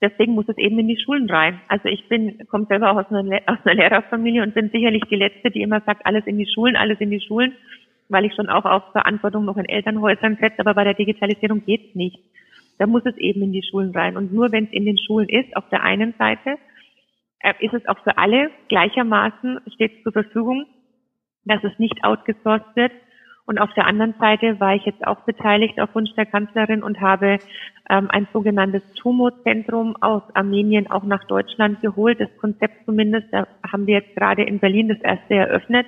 Deswegen 0.00 0.34
muss 0.34 0.48
es 0.48 0.56
eben 0.56 0.78
in 0.78 0.88
die 0.88 0.98
Schulen 1.04 1.28
rein. 1.28 1.60
Also 1.68 1.88
ich 1.88 2.08
bin, 2.08 2.46
komme 2.48 2.66
selber 2.66 2.92
auch 2.92 3.04
aus 3.04 3.10
einer, 3.10 3.40
aus 3.46 3.58
einer 3.64 3.74
Lehrerfamilie 3.74 4.42
und 4.42 4.54
bin 4.54 4.70
sicherlich 4.72 5.02
die 5.10 5.16
Letzte, 5.16 5.50
die 5.50 5.60
immer 5.60 5.82
sagt, 5.84 6.06
alles 6.06 6.24
in 6.26 6.38
die 6.38 6.46
Schulen, 6.46 6.76
alles 6.76 7.00
in 7.00 7.10
die 7.10 7.20
Schulen 7.20 7.52
weil 8.10 8.24
ich 8.24 8.34
schon 8.34 8.48
auch 8.48 8.64
auf 8.64 8.82
Verantwortung 8.92 9.44
noch 9.44 9.56
in 9.56 9.68
Elternhäusern 9.68 10.36
setze, 10.40 10.58
aber 10.58 10.74
bei 10.74 10.84
der 10.84 10.94
Digitalisierung 10.94 11.64
geht's 11.64 11.94
nicht. 11.94 12.18
Da 12.78 12.86
muss 12.86 13.02
es 13.04 13.16
eben 13.16 13.42
in 13.42 13.52
die 13.52 13.62
Schulen 13.62 13.94
rein. 13.94 14.16
Und 14.16 14.32
nur 14.32 14.52
wenn 14.52 14.64
es 14.64 14.72
in 14.72 14.84
den 14.84 14.98
Schulen 14.98 15.28
ist, 15.28 15.56
auf 15.56 15.68
der 15.70 15.82
einen 15.82 16.14
Seite, 16.18 16.56
äh, 17.40 17.54
ist 17.60 17.74
es 17.74 17.86
auch 17.86 17.98
für 18.02 18.18
alle 18.18 18.50
gleichermaßen, 18.68 19.60
steht 19.74 20.02
zur 20.02 20.12
Verfügung, 20.12 20.66
dass 21.44 21.62
es 21.62 21.78
nicht 21.78 22.04
outgesourced 22.04 22.74
wird. 22.76 22.92
Und 23.46 23.58
auf 23.58 23.72
der 23.74 23.86
anderen 23.86 24.14
Seite 24.18 24.60
war 24.60 24.74
ich 24.74 24.84
jetzt 24.84 25.06
auch 25.06 25.20
beteiligt 25.24 25.80
auf 25.80 25.94
Wunsch 25.94 26.14
der 26.14 26.26
Kanzlerin 26.26 26.82
und 26.82 27.00
habe 27.00 27.38
ähm, 27.88 28.08
ein 28.10 28.28
sogenanntes 28.32 28.82
TUMO-Zentrum 28.94 29.96
aus 30.00 30.22
Armenien 30.34 30.90
auch 30.90 31.02
nach 31.02 31.24
Deutschland 31.24 31.80
geholt. 31.80 32.20
Das 32.20 32.34
Konzept 32.38 32.84
zumindest, 32.84 33.26
da 33.32 33.46
haben 33.70 33.86
wir 33.86 33.94
jetzt 33.94 34.14
gerade 34.14 34.42
in 34.42 34.58
Berlin 34.58 34.88
das 34.88 35.00
erste 35.00 35.34
eröffnet 35.34 35.86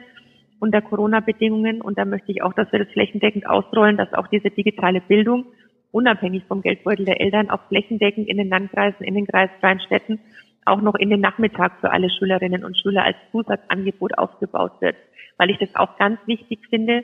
unter 0.63 0.81
Corona-Bedingungen. 0.81 1.83
Und 1.83 1.99
da 1.99 2.05
möchte 2.05 2.31
ich 2.31 2.43
auch, 2.43 2.53
dass 2.53 2.71
wir 2.71 2.79
das 2.79 2.93
flächendeckend 2.93 3.47
ausrollen, 3.47 3.97
dass 3.97 4.15
auch 4.15 4.29
diese 4.29 4.51
digitale 4.51 5.01
Bildung 5.01 5.47
unabhängig 5.91 6.45
vom 6.45 6.63
Geldbeutel 6.63 7.05
der 7.05 7.21
Eltern 7.21 7.51
auch 7.51 7.67
flächendeckend 7.67 8.29
in 8.29 8.37
den 8.37 8.49
Landkreisen, 8.49 9.05
in 9.05 9.15
den 9.15 9.27
kreisfreien 9.27 9.81
Städten 9.81 10.21
auch 10.65 10.81
noch 10.81 10.95
in 10.95 11.11
den 11.11 11.21
Nachmittag 11.21 11.81
für 11.81 11.91
alle 11.91 12.09
Schülerinnen 12.09 12.65
und 12.65 12.79
Schüler 12.79 13.03
als 13.03 13.17
Zusatzangebot 13.33 14.17
aufgebaut 14.17 14.81
wird. 14.81 14.95
Weil 15.37 15.51
ich 15.51 15.59
das 15.59 15.75
auch 15.75 15.99
ganz 15.99 16.21
wichtig 16.27 16.61
finde, 16.71 17.03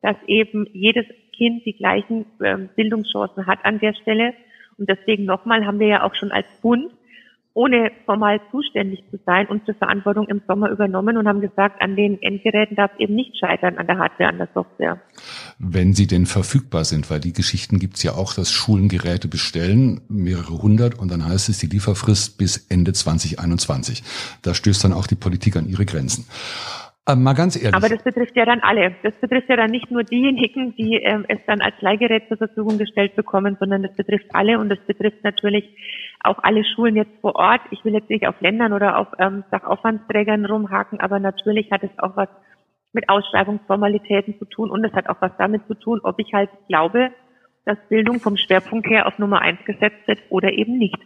dass 0.00 0.16
eben 0.26 0.66
jedes 0.72 1.04
Kind 1.36 1.66
die 1.66 1.76
gleichen 1.76 2.24
ähm, 2.42 2.70
Bildungschancen 2.74 3.46
hat 3.46 3.58
an 3.66 3.80
der 3.80 3.92
Stelle. 3.92 4.32
Und 4.78 4.88
deswegen 4.88 5.26
nochmal 5.26 5.66
haben 5.66 5.78
wir 5.78 5.88
ja 5.88 6.02
auch 6.04 6.14
schon 6.14 6.32
als 6.32 6.46
Bund 6.62 6.90
ohne 7.54 7.92
formal 8.04 8.40
zuständig 8.50 9.04
zu 9.10 9.18
sein, 9.24 9.46
unsere 9.46 9.74
Verantwortung 9.74 10.26
im 10.26 10.42
Sommer 10.46 10.70
übernommen 10.70 11.16
und 11.16 11.28
haben 11.28 11.40
gesagt, 11.40 11.80
an 11.80 11.94
den 11.94 12.20
Endgeräten 12.20 12.76
darf 12.76 12.90
es 12.94 13.00
eben 13.00 13.14
nicht 13.14 13.38
scheitern, 13.38 13.78
an 13.78 13.86
der 13.86 13.98
Hardware, 13.98 14.28
an 14.28 14.38
der 14.38 14.48
Software. 14.52 15.00
Wenn 15.60 15.94
sie 15.94 16.08
denn 16.08 16.26
verfügbar 16.26 16.84
sind, 16.84 17.08
weil 17.10 17.20
die 17.20 17.32
Geschichten 17.32 17.78
gibt 17.78 17.96
es 17.96 18.02
ja 18.02 18.12
auch, 18.12 18.34
dass 18.34 18.50
Schulen 18.50 18.88
Geräte 18.88 19.28
bestellen, 19.28 20.00
mehrere 20.08 20.60
hundert, 20.60 20.98
und 20.98 21.10
dann 21.12 21.24
heißt 21.24 21.48
es 21.48 21.58
die 21.58 21.68
Lieferfrist 21.68 22.38
bis 22.38 22.66
Ende 22.68 22.92
2021. 22.92 24.02
Da 24.42 24.52
stößt 24.52 24.82
dann 24.82 24.92
auch 24.92 25.06
die 25.06 25.14
Politik 25.14 25.56
an 25.56 25.68
ihre 25.68 25.86
Grenzen. 25.86 26.26
Aber 27.06 27.20
mal 27.20 27.34
ganz 27.34 27.56
ehrlich. 27.56 27.74
Aber 27.74 27.88
das 27.90 28.02
betrifft 28.02 28.34
ja 28.34 28.46
dann 28.46 28.60
alle. 28.60 28.94
Das 29.02 29.14
betrifft 29.16 29.50
ja 29.50 29.56
dann 29.56 29.70
nicht 29.70 29.90
nur 29.90 30.04
diejenigen, 30.04 30.74
die 30.74 30.96
ähm, 30.96 31.26
es 31.28 31.38
dann 31.46 31.60
als 31.60 31.74
Leihgerät 31.80 32.28
zur 32.28 32.38
Verfügung 32.38 32.78
gestellt 32.78 33.14
bekommen, 33.14 33.56
sondern 33.60 33.82
das 33.82 33.94
betrifft 33.94 34.26
alle 34.32 34.58
und 34.58 34.70
das 34.70 34.78
betrifft 34.86 35.22
natürlich 35.22 35.68
auch 36.20 36.38
alle 36.42 36.64
Schulen 36.64 36.96
jetzt 36.96 37.20
vor 37.20 37.36
Ort. 37.36 37.60
Ich 37.70 37.84
will 37.84 37.92
jetzt 37.92 38.08
nicht 38.08 38.26
auf 38.26 38.40
Ländern 38.40 38.72
oder 38.72 38.98
auf 38.98 39.08
ähm, 39.18 39.44
Sachaufwandsträgern 39.50 40.46
rumhaken, 40.46 41.00
aber 41.00 41.18
natürlich 41.18 41.70
hat 41.70 41.82
es 41.82 41.90
auch 41.98 42.16
was 42.16 42.28
mit 42.94 43.10
Ausschreibungsformalitäten 43.10 44.38
zu 44.38 44.46
tun 44.46 44.70
und 44.70 44.82
es 44.84 44.92
hat 44.94 45.10
auch 45.10 45.20
was 45.20 45.32
damit 45.36 45.66
zu 45.66 45.74
tun, 45.74 46.00
ob 46.02 46.18
ich 46.18 46.32
halt 46.32 46.48
glaube, 46.68 47.10
dass 47.66 47.76
Bildung 47.88 48.20
vom 48.20 48.38
Schwerpunkt 48.38 48.88
her 48.88 49.06
auf 49.06 49.18
Nummer 49.18 49.42
eins 49.42 49.62
gesetzt 49.66 50.06
wird 50.06 50.20
oder 50.30 50.52
eben 50.52 50.78
nicht. 50.78 50.98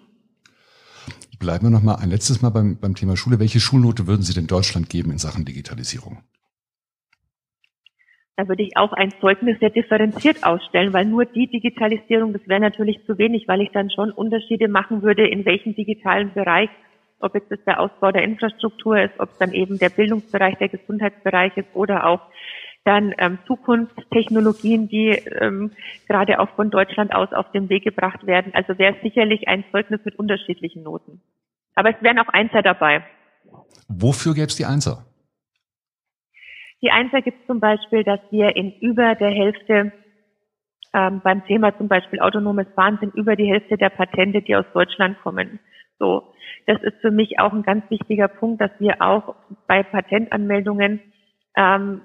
Bleiben 1.38 1.66
wir 1.66 1.70
noch 1.70 1.82
mal 1.82 1.96
ein 1.96 2.10
letztes 2.10 2.42
Mal 2.42 2.50
beim, 2.50 2.78
beim 2.80 2.94
Thema 2.94 3.16
Schule. 3.16 3.38
Welche 3.38 3.60
Schulnote 3.60 4.06
würden 4.06 4.22
Sie 4.22 4.34
denn 4.34 4.46
Deutschland 4.46 4.90
geben 4.90 5.12
in 5.12 5.18
Sachen 5.18 5.44
Digitalisierung? 5.44 6.18
Da 8.36 8.48
würde 8.48 8.62
ich 8.62 8.76
auch 8.76 8.92
ein 8.92 9.12
Zeugnis 9.20 9.58
sehr 9.58 9.70
differenziert 9.70 10.44
ausstellen, 10.44 10.92
weil 10.92 11.04
nur 11.04 11.24
die 11.24 11.48
Digitalisierung, 11.48 12.32
das 12.32 12.46
wäre 12.46 12.60
natürlich 12.60 13.04
zu 13.04 13.18
wenig, 13.18 13.48
weil 13.48 13.60
ich 13.62 13.70
dann 13.72 13.90
schon 13.90 14.12
Unterschiede 14.12 14.68
machen 14.68 15.02
würde, 15.02 15.26
in 15.26 15.44
welchem 15.44 15.74
digitalen 15.74 16.32
Bereich, 16.32 16.70
ob 17.20 17.34
jetzt 17.34 17.50
das 17.50 17.58
der 17.64 17.80
Ausbau 17.80 18.12
der 18.12 18.22
Infrastruktur 18.22 19.00
ist, 19.00 19.18
ob 19.18 19.30
es 19.32 19.38
dann 19.38 19.52
eben 19.52 19.78
der 19.78 19.88
Bildungsbereich, 19.88 20.56
der 20.58 20.68
Gesundheitsbereich 20.68 21.56
ist 21.56 21.68
oder 21.74 22.06
auch 22.06 22.20
dann 22.84 23.14
ähm, 23.18 23.38
Zukunftstechnologien, 23.46 24.88
die 24.88 25.10
ähm, 25.10 25.72
gerade 26.06 26.40
auch 26.40 26.48
von 26.56 26.70
Deutschland 26.70 27.14
aus 27.14 27.32
auf 27.32 27.50
den 27.52 27.68
Weg 27.68 27.84
gebracht 27.84 28.26
werden. 28.26 28.52
Also 28.54 28.78
wäre 28.78 28.96
sicherlich 29.02 29.46
ein 29.48 29.64
Zeugnis 29.70 30.00
mit 30.04 30.18
unterschiedlichen 30.18 30.82
Noten. 30.82 31.20
Aber 31.74 31.90
es 31.90 32.02
wären 32.02 32.18
auch 32.18 32.28
Einser 32.28 32.62
dabei. 32.62 33.04
Wofür 33.88 34.34
gäbe 34.34 34.46
es 34.46 34.56
die 34.56 34.64
Einser? 34.64 35.04
Die 36.80 36.90
Einser 36.90 37.22
gibt 37.22 37.40
es 37.40 37.46
zum 37.46 37.60
Beispiel, 37.60 38.04
dass 38.04 38.20
wir 38.30 38.54
in 38.56 38.72
über 38.80 39.14
der 39.16 39.30
Hälfte 39.30 39.92
ähm, 40.94 41.20
beim 41.22 41.44
Thema 41.44 41.76
zum 41.76 41.88
Beispiel 41.88 42.20
autonomes 42.20 42.66
Fahren 42.74 42.98
sind 43.00 43.14
über 43.14 43.36
die 43.36 43.46
Hälfte 43.50 43.76
der 43.76 43.90
Patente, 43.90 44.42
die 44.42 44.56
aus 44.56 44.64
Deutschland 44.72 45.20
kommen. 45.20 45.58
So, 45.98 46.32
das 46.66 46.80
ist 46.82 47.00
für 47.00 47.10
mich 47.10 47.38
auch 47.40 47.52
ein 47.52 47.62
ganz 47.62 47.88
wichtiger 47.90 48.28
Punkt, 48.28 48.60
dass 48.60 48.70
wir 48.78 49.02
auch 49.02 49.34
bei 49.66 49.82
Patentanmeldungen 49.82 51.00
ähm, 51.56 52.00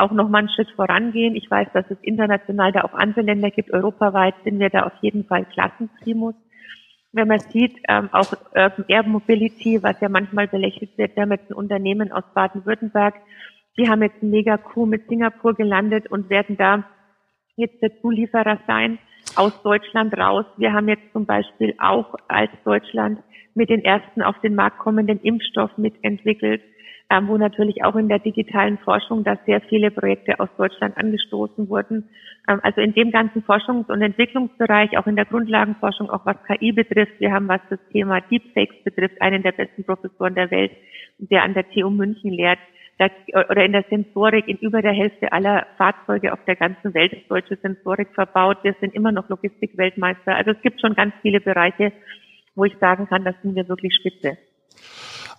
auch 0.00 0.12
nochmal 0.12 0.40
einen 0.40 0.50
Schritt 0.50 0.70
vorangehen. 0.70 1.34
Ich 1.34 1.50
weiß, 1.50 1.68
dass 1.72 1.90
es 1.90 1.98
international 2.02 2.72
da 2.72 2.82
auch 2.82 2.94
andere 2.94 3.22
Länder 3.22 3.50
gibt. 3.50 3.72
Europaweit 3.72 4.34
sind 4.44 4.58
wir 4.58 4.70
da 4.70 4.84
auf 4.84 4.92
jeden 5.00 5.24
Fall 5.24 5.44
Klassenprimus. 5.46 6.34
Wenn 7.12 7.28
man 7.28 7.40
sieht, 7.40 7.76
ähm, 7.88 8.08
auch 8.12 8.32
Urban 8.54 8.84
Air 8.88 9.02
Mobility, 9.04 9.82
was 9.82 10.00
ja 10.00 10.08
manchmal 10.08 10.46
belächelt 10.46 10.96
wird, 10.96 11.16
wir 11.16 11.22
haben 11.22 11.32
jetzt 11.32 11.50
ein 11.50 11.54
Unternehmen 11.54 12.12
aus 12.12 12.22
Baden-Württemberg, 12.34 13.14
die 13.76 13.88
haben 13.88 14.02
jetzt 14.02 14.22
ein 14.22 14.30
Mega-Coup 14.30 14.86
mit 14.86 15.08
Singapur 15.08 15.54
gelandet 15.54 16.10
und 16.10 16.30
werden 16.30 16.56
da 16.56 16.84
jetzt 17.56 17.82
der 17.82 18.00
Zulieferer 18.00 18.58
sein 18.66 18.98
aus 19.36 19.60
Deutschland 19.62 20.16
raus. 20.16 20.44
Wir 20.56 20.72
haben 20.72 20.88
jetzt 20.88 21.12
zum 21.12 21.26
Beispiel 21.26 21.74
auch 21.78 22.14
als 22.28 22.50
Deutschland 22.64 23.20
mit 23.54 23.70
den 23.70 23.84
ersten 23.84 24.22
auf 24.22 24.38
den 24.40 24.54
Markt 24.54 24.78
kommenden 24.78 25.20
Impfstoff 25.20 25.76
mitentwickelt, 25.76 26.62
ähm, 27.10 27.26
wo 27.26 27.36
natürlich 27.36 27.84
auch 27.84 27.96
in 27.96 28.08
der 28.08 28.20
digitalen 28.20 28.78
Forschung 28.78 29.24
da 29.24 29.36
sehr 29.44 29.60
viele 29.62 29.90
Projekte 29.90 30.38
aus 30.38 30.48
Deutschland 30.56 30.96
angestoßen 30.96 31.68
wurden. 31.68 32.08
Ähm, 32.48 32.60
also 32.62 32.80
in 32.80 32.94
dem 32.94 33.10
ganzen 33.10 33.42
Forschungs- 33.42 33.90
und 33.90 34.00
Entwicklungsbereich, 34.00 34.96
auch 34.96 35.08
in 35.08 35.16
der 35.16 35.24
Grundlagenforschung, 35.24 36.08
auch 36.08 36.24
was 36.24 36.36
KI 36.46 36.72
betrifft. 36.72 37.18
Wir 37.18 37.32
haben, 37.32 37.48
was 37.48 37.60
das 37.68 37.80
Thema 37.92 38.20
Deepfakes 38.20 38.84
betrifft, 38.84 39.20
einen 39.20 39.42
der 39.42 39.52
besten 39.52 39.84
Professoren 39.84 40.36
der 40.36 40.50
Welt, 40.52 40.70
der 41.18 41.42
an 41.42 41.54
der 41.54 41.68
TU 41.68 41.90
München 41.90 42.30
lehrt 42.30 42.60
oder 43.32 43.64
in 43.64 43.72
der 43.72 43.84
Sensorik 43.88 44.46
in 44.46 44.58
über 44.58 44.82
der 44.82 44.92
Hälfte 44.92 45.32
aller 45.32 45.66
Fahrzeuge 45.78 46.34
auf 46.34 46.44
der 46.46 46.56
ganzen 46.56 46.92
Welt 46.92 47.14
ist 47.14 47.30
deutsche 47.30 47.56
Sensorik 47.56 48.08
verbaut. 48.14 48.58
Wir 48.62 48.74
sind 48.78 48.94
immer 48.94 49.10
noch 49.10 49.30
Logistik-Weltmeister. 49.30 50.36
Also 50.36 50.50
es 50.50 50.60
gibt 50.60 50.82
schon 50.82 50.94
ganz 50.94 51.14
viele 51.22 51.40
Bereiche, 51.40 51.92
wo 52.54 52.66
ich 52.66 52.76
sagen 52.78 53.06
kann, 53.08 53.24
das 53.24 53.34
sind 53.42 53.54
wir 53.54 53.66
wirklich 53.68 53.94
spitze. 53.94 54.36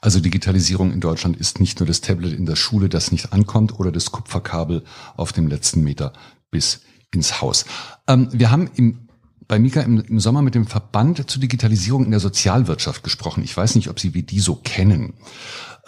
Also 0.02 0.20
Digitalisierung 0.20 0.92
in 0.92 1.00
Deutschland 1.00 1.38
ist 1.38 1.60
nicht 1.60 1.80
nur 1.80 1.88
das 1.88 2.02
Tablet 2.02 2.34
in 2.34 2.48
der 2.48 2.56
Schule, 2.56 2.90
das 2.90 3.12
nicht 3.12 3.34
ankommt, 3.34 3.80
oder 3.80 3.92
das 3.92 4.12
Kupferkabel 4.12 4.84
auf 5.16 5.32
dem 5.32 5.48
letzten 5.48 5.84
Meter 5.84 6.12
bis 6.50 6.82
ins 7.14 7.42
Haus. 7.42 7.66
Ähm, 8.08 8.28
wir 8.32 8.52
haben 8.52 8.70
im 8.76 9.08
bei 9.48 9.60
Mika 9.60 9.82
im, 9.82 10.00
im, 10.00 10.22
Sommer 10.22 10.42
mit 10.42 10.56
dem 10.56 10.66
Verband 10.66 11.30
zur 11.30 11.42
Digitalisierung 11.42 12.06
in 12.06 12.12
der 12.12 12.22
Sozialwirtschaft 12.22 13.04
gesprochen. 13.04 13.44
Ich 13.44 13.58
weiß 13.58 13.76
nicht, 13.76 13.90
ob 13.90 14.00
Sie 14.00 14.14
wie 14.14 14.24
die 14.24 14.40
so 14.40 14.56
kennen. 14.56 15.14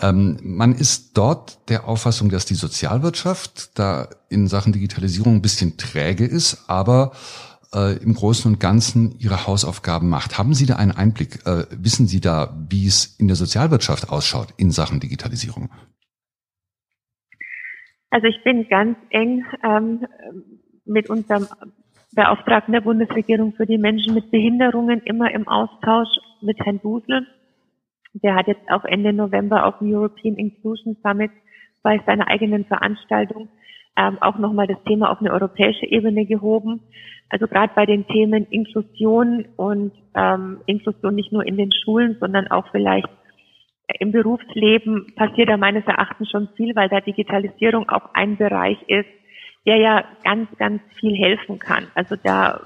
Ähm, 0.02 0.38
man 0.44 0.76
ist 0.76 1.12
dort 1.14 1.70
der 1.70 1.88
Auffassung, 1.88 2.28
dass 2.28 2.44
die 2.44 2.56
Sozialwirtschaft 2.56 3.80
da 3.80 4.10
in 4.28 4.50
Sachen 4.50 4.74
Digitalisierung 4.74 5.36
ein 5.36 5.42
bisschen 5.42 5.78
träge 5.78 6.26
ist, 6.26 6.66
aber 6.68 7.14
äh, 7.74 7.98
im 8.04 8.14
Großen 8.14 8.52
und 8.52 8.60
Ganzen 8.60 9.16
ihre 9.20 9.48
Hausaufgaben 9.48 10.10
macht. 10.10 10.38
Haben 10.38 10.54
Sie 10.54 10.66
da 10.66 10.76
einen 10.76 10.92
Einblick? 10.92 11.46
Äh, 11.46 11.66
wissen 11.72 12.08
Sie 12.08 12.22
da, 12.22 12.54
wie 12.70 12.88
es 12.88 13.18
in 13.20 13.28
der 13.28 13.36
Sozialwirtschaft 13.36 14.10
ausschaut 14.10 14.50
in 14.58 14.72
Sachen 14.72 15.00
Digitalisierung? 15.00 15.70
Also 18.10 18.28
ich 18.28 18.44
bin 18.44 18.68
ganz 18.70 18.98
eng 19.10 19.44
ähm, 19.64 20.06
mit 20.86 21.10
unserem 21.10 21.48
Beauftragten 22.14 22.74
der 22.74 22.82
Bundesregierung 22.82 23.54
für 23.54 23.66
die 23.66 23.80
Menschen 23.80 24.14
mit 24.14 24.30
Behinderungen 24.30 25.02
immer 25.06 25.32
im 25.34 25.48
Austausch 25.48 26.10
mit 26.42 26.60
Herrn 26.60 26.80
Dusel. 26.82 27.26
Der 28.14 28.36
hat 28.36 28.48
jetzt 28.48 28.70
auch 28.70 28.86
Ende 28.86 29.14
November 29.14 29.66
auf 29.66 29.80
dem 29.80 29.92
European 29.92 30.36
Inclusion 30.36 30.96
Summit 31.02 31.32
bei 31.82 32.00
seiner 32.06 32.28
eigenen 32.28 32.66
Veranstaltung 32.66 33.50
ähm, 33.98 34.18
auch 34.22 34.38
nochmal 34.38 34.68
das 34.68 34.82
Thema 34.86 35.12
auf 35.12 35.20
eine 35.20 35.32
europäische 35.32 35.86
Ebene 35.86 36.26
gehoben. 36.26 36.82
Also 37.30 37.48
gerade 37.48 37.74
bei 37.76 37.86
den 37.86 38.06
Themen 38.08 38.46
Inklusion 38.50 39.46
und 39.56 39.92
ähm, 40.16 40.62
Inklusion 40.66 41.16
nicht 41.16 41.32
nur 41.32 41.46
in 41.46 41.58
den 41.58 41.72
Schulen, 41.72 42.18
sondern 42.20 42.48
auch 42.50 42.68
vielleicht 42.72 43.10
im 44.00 44.12
Berufsleben 44.12 45.14
passiert 45.16 45.50
da 45.50 45.58
meines 45.58 45.86
Erachtens 45.86 46.30
schon 46.30 46.50
viel, 46.56 46.76
weil 46.76 46.90
da 46.90 47.02
Digitalisierung 47.02 47.90
auch 47.90 48.14
ein 48.14 48.38
Bereich 48.38 48.78
ist, 48.88 49.10
der 49.66 49.78
ja 49.78 50.04
ganz, 50.24 50.50
ganz 50.58 50.82
viel 51.00 51.16
helfen 51.16 51.60
kann. 51.60 51.88
Also 51.96 52.16
da, 52.22 52.62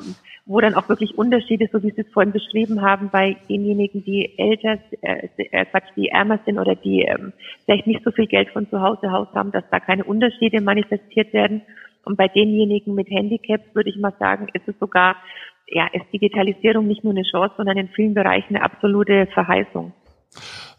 wo 0.48 0.62
dann 0.62 0.76
auch 0.76 0.88
wirklich 0.88 1.18
Unterschiede, 1.18 1.70
so 1.72 1.84
wie 1.84 1.92
Sie 1.92 2.02
es 2.02 2.14
vorhin 2.14 2.32
beschrieben 2.32 2.82
haben, 2.82 3.10
bei 3.10 3.36
denjenigen, 3.50 4.04
die 4.04 4.38
älter, 4.38 4.80
äh, 5.02 5.28
äh, 5.38 5.66
Quatsch, 5.66 5.90
die 5.96 6.08
ärmer 6.08 6.40
sind 6.46 6.58
oder 6.58 6.76
die 6.76 7.02
ähm, 7.02 7.34
vielleicht 7.66 7.86
nicht 7.86 8.04
so 8.04 8.12
viel 8.12 8.28
Geld 8.28 8.50
von 8.50 8.70
zu 8.70 8.82
Hause 8.82 9.12
aus 9.12 9.28
haben, 9.36 9.52
dass 9.52 9.66
da 9.70 9.80
keine 9.80 10.06
Unterschiede 10.06 10.62
manifestiert 10.62 11.34
werden. 11.34 11.62
Und 12.06 12.18
bei 12.18 12.30
denjenigen 12.30 12.96
mit 12.96 13.10
Handicaps 13.10 13.66
würde 13.74 13.90
ich 13.90 13.98
mal 13.98 14.14
sagen, 14.18 14.48
ist 14.54 14.68
es 14.68 14.76
sogar, 14.80 15.18
ja, 15.68 15.88
ist 15.92 16.06
Digitalisierung 16.14 16.88
nicht 16.88 17.04
nur 17.04 17.12
eine 17.12 17.24
Chance, 17.24 17.56
sondern 17.58 17.78
in 17.78 17.90
vielen 17.90 18.14
Bereichen 18.14 18.56
eine 18.56 18.64
absolute 18.64 19.28
Verheißung. 19.34 19.92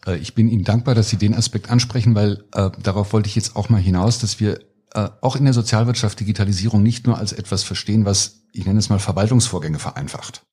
Äh, 0.06 0.16
ich 0.16 0.34
bin 0.34 0.48
Ihnen 0.48 0.64
dankbar, 0.64 0.94
dass 0.94 1.10
Sie 1.10 1.18
den 1.18 1.34
Aspekt 1.34 1.70
ansprechen, 1.70 2.14
weil 2.14 2.44
äh, 2.54 2.70
darauf 2.82 3.12
wollte 3.12 3.28
ich 3.28 3.36
jetzt 3.36 3.54
auch 3.54 3.68
mal 3.68 3.80
hinaus, 3.80 4.18
dass 4.18 4.40
wir 4.40 4.60
äh, 4.94 5.08
auch 5.20 5.36
in 5.36 5.44
der 5.44 5.52
Sozialwirtschaft 5.52 6.18
Digitalisierung 6.18 6.82
nicht 6.82 7.06
nur 7.06 7.18
als 7.18 7.32
etwas 7.32 7.62
verstehen, 7.62 8.06
was 8.06 8.37
ich 8.58 8.66
nenne 8.66 8.78
es 8.78 8.88
mal 8.88 8.98
Verwaltungsvorgänge 8.98 9.78
vereinfacht, 9.78 10.46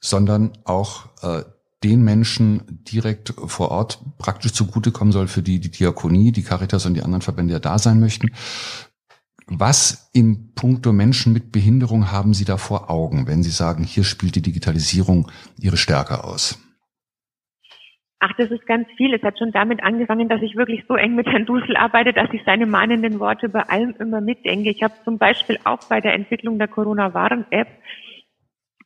sondern 0.00 0.52
auch 0.64 1.06
äh, 1.22 1.44
den 1.82 2.02
Menschen 2.02 2.82
direkt 2.84 3.34
vor 3.46 3.70
Ort 3.70 4.00
praktisch 4.18 4.52
zugutekommen 4.52 5.12
soll, 5.12 5.28
für 5.28 5.42
die 5.42 5.60
die 5.60 5.70
Diakonie, 5.70 6.32
die 6.32 6.42
Caritas 6.42 6.86
und 6.86 6.94
die 6.94 7.02
anderen 7.02 7.22
Verbände 7.22 7.52
ja 7.52 7.60
da 7.60 7.78
sein 7.78 8.00
möchten. 8.00 8.30
Was 9.46 10.08
in 10.12 10.54
puncto 10.54 10.92
Menschen 10.92 11.34
mit 11.34 11.52
Behinderung 11.52 12.10
haben 12.10 12.32
Sie 12.32 12.46
da 12.46 12.56
vor 12.56 12.88
Augen, 12.88 13.26
wenn 13.26 13.42
Sie 13.42 13.50
sagen, 13.50 13.84
hier 13.84 14.04
spielt 14.04 14.34
die 14.36 14.42
Digitalisierung 14.42 15.30
ihre 15.58 15.76
Stärke 15.76 16.24
aus? 16.24 16.58
Ach, 18.26 18.32
das 18.38 18.50
ist 18.50 18.66
ganz 18.66 18.88
viel. 18.96 19.12
Es 19.12 19.22
hat 19.22 19.38
schon 19.38 19.52
damit 19.52 19.82
angefangen, 19.82 20.30
dass 20.30 20.40
ich 20.40 20.56
wirklich 20.56 20.82
so 20.88 20.94
eng 20.94 21.14
mit 21.14 21.26
Herrn 21.26 21.44
Dusel 21.44 21.76
arbeite, 21.76 22.14
dass 22.14 22.32
ich 22.32 22.40
seine 22.46 22.64
mahnenden 22.64 23.20
Worte 23.20 23.50
bei 23.50 23.60
allem 23.68 23.94
immer 23.98 24.22
mitdenke. 24.22 24.70
Ich 24.70 24.82
habe 24.82 24.94
zum 25.04 25.18
Beispiel 25.18 25.58
auch 25.64 25.80
bei 25.90 26.00
der 26.00 26.14
Entwicklung 26.14 26.58
der 26.58 26.68
Corona-Warn-App 26.68 27.68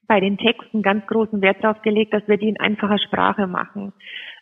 bei 0.09 0.19
den 0.19 0.39
Texten 0.39 0.83
ganz 0.83 1.07
großen 1.07 1.41
Wert 1.41 1.63
darauf 1.63 1.83
gelegt, 1.83 2.15
dass 2.15 2.27
wir 2.27 2.37
die 2.37 2.49
in 2.49 2.59
einfacher 2.59 2.99
Sprache 2.99 3.47
machen. 3.47 3.93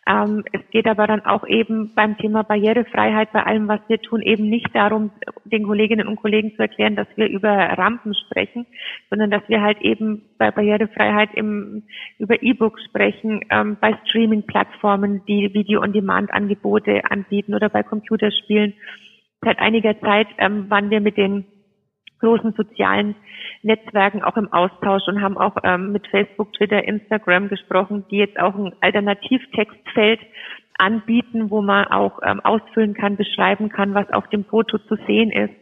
Ähm, 0.07 0.45
es 0.53 0.61
geht 0.71 0.87
aber 0.87 1.05
dann 1.05 1.25
auch 1.25 1.45
eben 1.45 1.93
beim 1.93 2.17
Thema 2.17 2.43
Barrierefreiheit, 2.43 3.33
bei 3.33 3.43
allem, 3.43 3.67
was 3.67 3.81
wir 3.87 3.99
tun, 3.99 4.21
eben 4.21 4.49
nicht 4.49 4.73
darum, 4.73 5.11
den 5.43 5.63
Kolleginnen 5.63 6.07
und 6.07 6.15
Kollegen 6.15 6.55
zu 6.55 6.61
erklären, 6.61 6.95
dass 6.95 7.07
wir 7.17 7.27
über 7.27 7.49
Rampen 7.49 8.15
sprechen, 8.15 8.65
sondern 9.09 9.31
dass 9.31 9.43
wir 9.49 9.61
halt 9.61 9.81
eben 9.81 10.21
bei 10.37 10.49
Barrierefreiheit 10.49 11.33
im, 11.33 11.83
über 12.19 12.41
E-Books 12.41 12.85
sprechen, 12.85 13.41
ähm, 13.49 13.75
bei 13.81 13.97
Streaming-Plattformen, 14.07 15.23
die 15.27 15.53
Video-on-Demand-Angebote 15.53 17.01
anbieten 17.11 17.53
oder 17.53 17.67
bei 17.67 17.83
Computerspielen. 17.83 18.73
Seit 19.41 19.59
einiger 19.59 19.99
Zeit 19.99 20.27
ähm, 20.37 20.69
waren 20.69 20.89
wir 20.89 21.01
mit 21.01 21.17
den 21.17 21.45
großen 22.19 22.53
sozialen 22.53 23.15
Netzwerken 23.63 24.23
auch 24.23 24.37
im 24.37 24.51
Austausch 24.51 25.07
und 25.07 25.21
haben 25.21 25.37
auch 25.37 25.55
ähm, 25.63 25.91
mit 25.91 26.07
Facebook, 26.07 26.53
Twitter, 26.53 26.83
Instagram 26.83 27.49
gesprochen, 27.49 28.05
die 28.09 28.17
jetzt 28.17 28.39
auch 28.39 28.55
ein 28.55 28.73
Alternativtextfeld 28.81 30.19
anbieten, 30.77 31.49
wo 31.49 31.61
man 31.61 31.85
auch 31.85 32.19
ähm, 32.23 32.39
ausfüllen 32.41 32.93
kann, 32.93 33.17
beschreiben 33.17 33.69
kann, 33.69 33.93
was 33.93 34.09
auf 34.11 34.27
dem 34.29 34.45
Foto 34.45 34.77
zu 34.77 34.95
sehen 35.07 35.31
ist. 35.31 35.53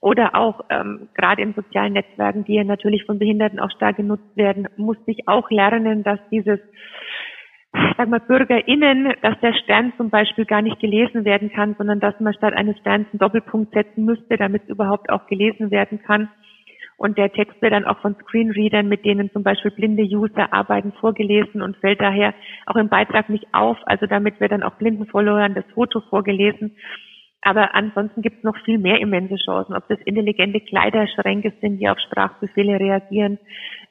Oder 0.00 0.34
auch 0.34 0.64
ähm, 0.70 1.08
gerade 1.14 1.42
in 1.42 1.54
sozialen 1.54 1.94
Netzwerken, 1.94 2.44
die 2.44 2.54
ja 2.54 2.64
natürlich 2.64 3.04
von 3.04 3.18
Behinderten 3.18 3.58
auch 3.58 3.70
stark 3.70 3.96
genutzt 3.96 4.36
werden, 4.36 4.68
musste 4.76 5.10
ich 5.10 5.26
auch 5.26 5.50
lernen, 5.50 6.04
dass 6.04 6.20
dieses 6.30 6.60
sag 7.96 8.08
mal, 8.08 8.20
BürgerInnen, 8.20 9.14
dass 9.22 9.38
der 9.40 9.54
Stern 9.54 9.92
zum 9.96 10.10
Beispiel 10.10 10.44
gar 10.44 10.62
nicht 10.62 10.78
gelesen 10.80 11.24
werden 11.24 11.50
kann, 11.50 11.74
sondern 11.78 12.00
dass 12.00 12.18
man 12.20 12.34
statt 12.34 12.54
eines 12.54 12.78
Sterns 12.78 13.06
einen 13.12 13.18
Doppelpunkt 13.18 13.72
setzen 13.72 14.04
müsste, 14.04 14.36
damit 14.36 14.64
es 14.64 14.68
überhaupt 14.68 15.10
auch 15.10 15.26
gelesen 15.26 15.70
werden 15.70 16.02
kann. 16.02 16.28
Und 16.98 17.18
der 17.18 17.30
Text 17.32 17.60
wird 17.60 17.72
dann 17.72 17.84
auch 17.84 17.98
von 18.00 18.14
Screenreadern, 18.14 18.88
mit 18.88 19.04
denen 19.04 19.30
zum 19.30 19.42
Beispiel 19.42 19.70
blinde 19.70 20.04
User 20.04 20.52
arbeiten, 20.52 20.92
vorgelesen 20.92 21.60
und 21.60 21.76
fällt 21.76 22.00
daher 22.00 22.34
auch 22.64 22.76
im 22.76 22.88
Beitrag 22.88 23.28
nicht 23.28 23.46
auf. 23.52 23.76
Also 23.84 24.06
damit 24.06 24.40
wird 24.40 24.52
dann 24.52 24.62
auch 24.62 24.76
blinden 24.76 25.06
Followern 25.06 25.54
das 25.54 25.64
Foto 25.74 26.00
vorgelesen. 26.08 26.76
Aber 27.42 27.74
ansonsten 27.74 28.22
gibt 28.22 28.38
es 28.38 28.44
noch 28.44 28.56
viel 28.64 28.78
mehr 28.78 28.98
immense 28.98 29.36
Chancen, 29.36 29.74
ob 29.74 29.86
das 29.88 30.00
intelligente 30.00 30.60
Kleiderschränke 30.60 31.52
sind, 31.60 31.78
die 31.78 31.88
auf 31.88 31.98
Sprachbefehle 32.00 32.80
reagieren, 32.80 33.38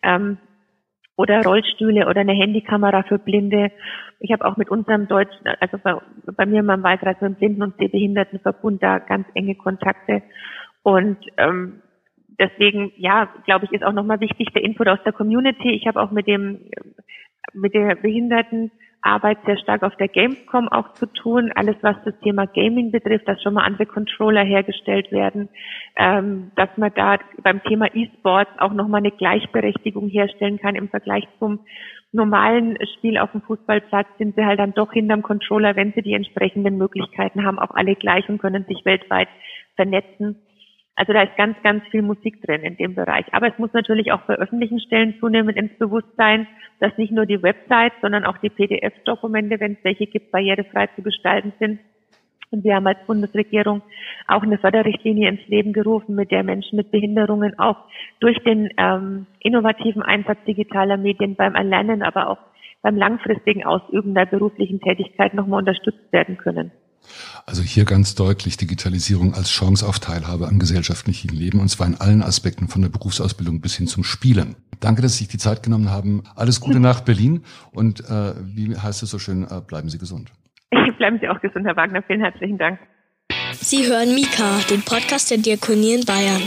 ähm, 0.02 0.38
oder 1.18 1.44
Rollstühle 1.44 2.08
oder 2.08 2.22
eine 2.22 2.34
Handykamera 2.34 3.04
für 3.04 3.20
Blinde. 3.20 3.72
Ich 4.20 4.32
habe 4.32 4.46
auch 4.46 4.58
mit 4.58 4.70
unserem 4.70 5.08
deutschen, 5.08 5.48
also 5.60 5.78
bei, 5.78 5.96
bei 6.36 6.46
mir 6.46 6.60
in 6.60 6.66
meinem 6.66 6.84
Wahlkreis 6.84 7.20
mit 7.22 7.40
Blinden- 7.40 7.64
und 7.64 7.78
Sehbehindertenverbund 7.78 8.84
da 8.84 9.00
ganz 9.00 9.28
enge 9.34 9.56
Kontakte. 9.56 10.24
Und 10.84 11.18
ähm, 11.38 11.82
deswegen, 12.40 12.92
ja, 12.98 13.30
glaube 13.46 13.66
ich, 13.66 13.72
ist 13.72 13.84
auch 13.84 13.94
nochmal 13.94 14.20
wichtig 14.20 14.50
der 14.54 14.64
Input 14.64 14.88
aus 14.88 15.00
der 15.06 15.14
Community. 15.14 15.72
Ich 15.72 15.88
habe 15.88 16.02
auch 16.02 16.12
mit 16.12 16.28
dem 16.28 16.60
mit 17.54 17.74
der 17.74 17.96
Behinderten 17.96 18.72
Arbeit 19.06 19.38
sehr 19.46 19.58
stark 19.58 19.84
auf 19.84 19.96
der 19.98 20.08
Gamescom 20.08 20.68
auch 20.68 20.94
zu 20.94 21.06
tun. 21.06 21.52
Alles, 21.56 21.76
was 21.82 21.96
das 22.04 22.20
Thema 22.22 22.48
Gaming 22.48 22.92
betrifft, 22.92 23.28
dass 23.28 23.42
schon 23.42 23.54
mal 23.54 23.64
andere 23.64 23.86
Controller 23.86 24.44
hergestellt 24.44 25.12
werden, 25.12 25.50
ähm, 25.96 26.52
dass 26.56 26.70
man 26.78 26.92
da 26.96 27.18
beim 27.44 27.62
Thema 27.64 27.94
E-Sports 27.94 28.52
auch 28.58 28.74
nochmal 28.74 29.00
eine 29.00 29.12
Gleichberechtigung 29.12 30.10
herstellen 30.10 30.60
kann 30.60 30.76
im 30.76 30.90
Vergleich 30.90 31.28
zum 31.40 31.60
normalen 32.16 32.78
Spiel 32.98 33.18
auf 33.18 33.32
dem 33.32 33.42
Fußballplatz 33.42 34.08
sind 34.18 34.36
sie 34.36 34.46
halt 34.46 34.60
dann 34.60 34.74
doch 34.74 34.92
hinterm 34.94 35.22
Controller, 35.22 35.76
wenn 35.76 35.92
sie 35.94 36.02
die 36.02 36.14
entsprechenden 36.14 36.78
Möglichkeiten 36.78 37.46
haben, 37.46 37.60
auch 37.60 37.72
alle 37.72 37.96
gleich 37.96 38.28
und 38.30 38.40
können 38.40 38.66
sich 38.66 38.86
weltweit 38.86 39.28
vernetzen. 39.76 40.38
Also 40.96 41.12
da 41.12 41.24
ist 41.24 41.36
ganz, 41.36 41.58
ganz 41.62 41.84
viel 41.92 42.02
Musik 42.02 42.42
drin 42.42 42.62
in 42.62 42.78
dem 42.78 42.96
Bereich. 42.96 43.26
Aber 43.34 43.48
es 43.48 43.60
muss 43.60 43.74
natürlich 43.74 44.12
auch 44.14 44.22
bei 44.22 44.36
öffentlichen 44.36 44.80
Stellen 44.80 45.16
zunehmend 45.20 45.58
ins 45.58 45.78
Bewusstsein, 45.78 46.48
dass 46.80 46.98
nicht 46.98 47.12
nur 47.12 47.26
die 47.26 47.44
Website, 47.44 47.94
sondern 48.02 48.26
auch 48.26 48.38
die 48.38 48.50
PDF-Dokumente, 48.50 49.60
wenn 49.60 49.74
es 49.74 49.84
welche 49.84 50.08
gibt, 50.08 50.32
barrierefrei 50.32 50.88
zu 50.96 51.02
gestalten 51.02 51.52
sind. 51.60 51.80
Und 52.52 52.64
wir 52.64 52.76
haben 52.76 52.88
als 52.88 53.06
Bundesregierung 53.06 53.82
auch 54.28 54.44
eine 54.44 54.58
Förderrichtlinie 54.58 55.28
ins 55.28 55.46
Leben 55.48 55.74
gerufen, 55.74 56.16
mit 56.16 56.32
der 56.32 56.44
Menschen 56.44 56.78
mit 56.78 56.92
Behinderungen 56.92 57.60
auch 57.60 57.78
durch 58.20 58.38
den 58.44 58.70
ähm, 58.78 59.26
innovativen 59.40 60.02
Einsatz 60.02 60.38
digitaler 60.48 60.96
Medien 60.96 61.36
beim 61.36 61.56
Erlernen, 61.56 62.04
aber 62.04 62.30
auch 62.30 62.38
beim 62.82 62.96
langfristigen 62.96 63.66
Ausüben 63.66 64.14
der 64.14 64.28
beruflichen 64.28 64.80
Tätigkeit 64.80 65.34
nochmal 65.34 65.60
unterstützt 65.60 66.14
werden 66.14 66.38
können. 66.38 66.72
Also 67.46 67.62
hier 67.62 67.86
ganz 67.86 68.16
deutlich 68.16 68.58
Digitalisierung 68.58 69.34
als 69.34 69.50
Chance 69.50 69.88
auf 69.88 70.00
Teilhabe 70.00 70.48
am 70.48 70.60
gesellschaftlichen 70.60 71.30
Leben 71.30 71.60
und 71.60 71.70
zwar 71.70 71.88
in 71.88 71.96
allen 71.96 72.24
Aspekten 72.24 72.68
von 72.68 72.82
der 72.82 72.90
Berufsausbildung 72.90 73.62
bis 73.62 73.76
hin 73.76 73.88
zum 73.88 74.04
Spielen. 74.04 74.56
Danke, 74.80 75.02
dass 75.02 75.14
Sie 75.14 75.20
sich 75.20 75.28
die 75.28 75.38
Zeit 75.38 75.64
genommen 75.64 75.90
haben. 75.90 76.24
Alles 76.36 76.60
Gute 76.60 76.80
nach 76.80 77.02
Berlin 77.02 77.44
und 77.72 78.02
äh, 78.02 78.34
wie 78.44 78.76
heißt 78.76 79.04
es 79.04 79.10
so 79.10 79.20
schön, 79.20 79.44
äh, 79.44 79.62
bleiben 79.66 79.90
Sie 79.90 79.98
gesund. 79.98 80.32
Bleiben 80.98 81.20
Sie 81.22 81.28
auch 81.28 81.40
gesund, 81.42 81.66
Herr 81.66 81.76
Wagner. 81.76 82.04
Vielen 82.08 82.22
herzlichen 82.22 82.58
Dank. 82.58 82.80
Sie 83.54 83.88
hören 83.88 84.14
Mika, 84.14 84.60
den 84.70 84.82
Podcast 84.82 85.32
der 85.32 85.38
Diakonie 85.38 85.94
in 85.96 86.06
Bayern. 86.06 86.42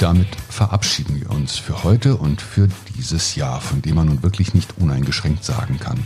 Damit 0.00 0.28
verabschieden 0.58 1.20
wir 1.20 1.30
uns 1.30 1.56
für 1.56 1.84
heute 1.84 2.16
und 2.16 2.42
für 2.42 2.66
dieses 2.96 3.36
Jahr, 3.36 3.60
von 3.60 3.80
dem 3.80 3.94
man 3.94 4.08
nun 4.08 4.24
wirklich 4.24 4.54
nicht 4.54 4.76
uneingeschränkt 4.78 5.44
sagen 5.44 5.78
kann, 5.78 6.04